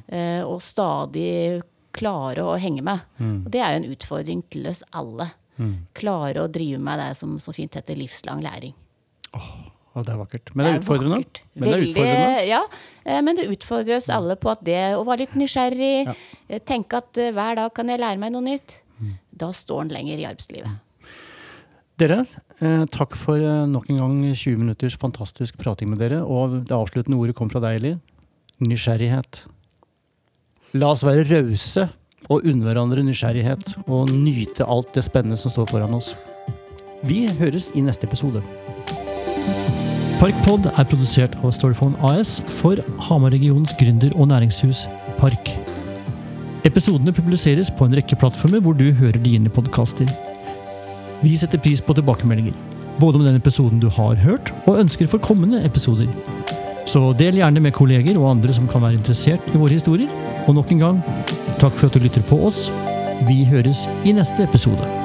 og 0.45 0.61
stadig 0.63 1.63
klare 1.95 2.43
å 2.45 2.55
henge 2.61 2.83
med. 2.85 3.03
Mm. 3.17 3.37
Og 3.45 3.49
det 3.51 3.61
er 3.63 3.73
jo 3.73 3.81
en 3.81 3.91
utfordring 3.95 4.43
til 4.53 4.69
oss 4.69 4.83
alle. 4.95 5.27
Mm. 5.59 5.75
Klare 5.93 6.41
å 6.43 6.51
drive 6.51 6.79
med 6.83 6.99
det 6.99 7.15
som 7.17 7.37
så 7.39 7.53
fint 7.55 7.73
heter 7.73 7.95
livslang 7.95 8.41
læring. 8.43 8.73
Oh, 9.33 10.01
det 10.03 10.09
er 10.11 10.17
vakkert. 10.19 10.49
Men 10.55 10.65
det 10.65 10.73
er 10.73 10.79
utfordrende. 10.81 11.17
vakkert. 11.21 11.41
Men 11.55 11.63
det 11.63 11.73
er 11.73 11.79
Veldig- 11.79 11.93
utfordrende. 11.95 12.47
Ja, 12.47 12.61
eh, 13.05 13.21
men 13.21 13.35
det 13.35 13.47
utfordrer 13.49 13.97
oss 13.97 14.09
alle 14.09 14.35
på 14.35 14.51
at 14.51 14.63
det 14.63 14.81
å 14.97 15.05
være 15.05 15.19
litt 15.19 15.35
nysgjerrig, 15.35 16.05
Ja. 16.07 16.13
eh, 16.49 16.59
tenke 16.59 16.97
at 16.97 17.17
eh, 17.17 17.31
hver 17.31 17.55
dag 17.55 17.73
kan 17.73 17.87
jeg 17.87 17.99
lære 17.99 18.19
meg 18.19 18.31
noe 18.33 18.41
nytt, 18.41 18.79
Mm. 19.01 19.17
da 19.35 19.47
står 19.51 19.81
en 19.81 19.89
lenger 19.89 20.17
i 20.19 20.25
arbeidslivet. 20.25 20.79
Dere, 21.97 22.25
eh, 22.61 22.85
takk 22.91 23.15
for 23.15 23.35
eh, 23.37 23.65
nok 23.65 23.89
en 23.89 23.97
gang 23.97 24.21
20 24.35 24.57
minutters 24.57 24.97
fantastisk 24.97 25.57
prating 25.57 25.87
med 25.89 25.99
dere. 25.99 26.21
Og 26.27 26.65
det 26.65 26.75
avsluttende 26.75 27.15
ordet 27.17 27.35
kom 27.35 27.49
fra 27.49 27.61
deg, 27.61 27.81
Eli. 27.81 27.99
Nysgjerrighet. 28.59 29.45
La 30.73 30.87
oss 30.91 31.03
være 31.03 31.23
rause 31.29 31.89
og 32.29 32.45
unne 32.45 32.65
hverandre 32.65 33.03
nysgjerrighet 33.05 33.75
og 33.85 34.11
nyte 34.11 34.65
alt 34.65 34.93
det 34.95 35.05
spennende 35.05 35.37
som 35.39 35.53
står 35.53 35.69
foran 35.71 35.95
oss. 35.97 36.13
Vi 37.05 37.25
høres 37.39 37.69
i 37.77 37.83
neste 37.85 38.07
episode. 38.07 38.41
Parkpod 40.15 40.69
er 40.71 40.87
produsert 40.87 41.35
av 41.43 41.51
Storyphone 41.53 41.99
AS 42.07 42.37
for 42.61 42.79
Hamar-regionens 43.09 43.75
gründer- 43.77 44.15
og 44.15 44.29
næringshus 44.31 44.85
Park. 45.19 45.51
Episodene 46.65 47.13
publiseres 47.13 47.69
på 47.69 47.85
en 47.85 47.97
rekke 47.99 48.17
plattformer 48.17 48.63
hvor 48.63 48.77
du 48.77 48.87
hører 48.95 49.19
dine 49.21 49.51
podkaster. 49.53 50.09
Vi 51.21 51.35
setter 51.37 51.61
pris 51.61 51.83
på 51.83 51.93
tilbakemeldinger, 51.93 52.55
både 52.97 53.19
om 53.19 53.27
den 53.27 53.37
episoden 53.37 53.83
du 53.83 53.89
har 53.91 54.15
hørt, 54.23 54.49
og 54.65 54.79
ønsker 54.81 55.11
for 55.11 55.21
kommende 55.21 55.61
episoder. 55.67 56.09
Så 56.89 57.11
del 57.19 57.37
gjerne 57.41 57.61
med 57.61 57.73
kolleger 57.75 58.17
og 58.21 58.31
andre 58.31 58.53
som 58.55 58.67
kan 58.71 58.81
være 58.81 58.97
interessert 58.99 59.45
i 59.51 59.59
våre 59.59 59.73
historier. 59.77 60.09
Og 60.47 60.55
nok 60.57 60.71
en 60.71 60.81
gang, 60.83 60.99
takk 61.65 61.79
for 61.79 61.87
at 61.87 61.93
du 61.93 61.99
lytter 61.99 62.21
på 62.29 62.37
oss. 62.47 62.69
Vi 63.25 63.41
høres 63.49 63.87
i 64.05 64.13
neste 64.13 64.43
episode. 64.43 65.04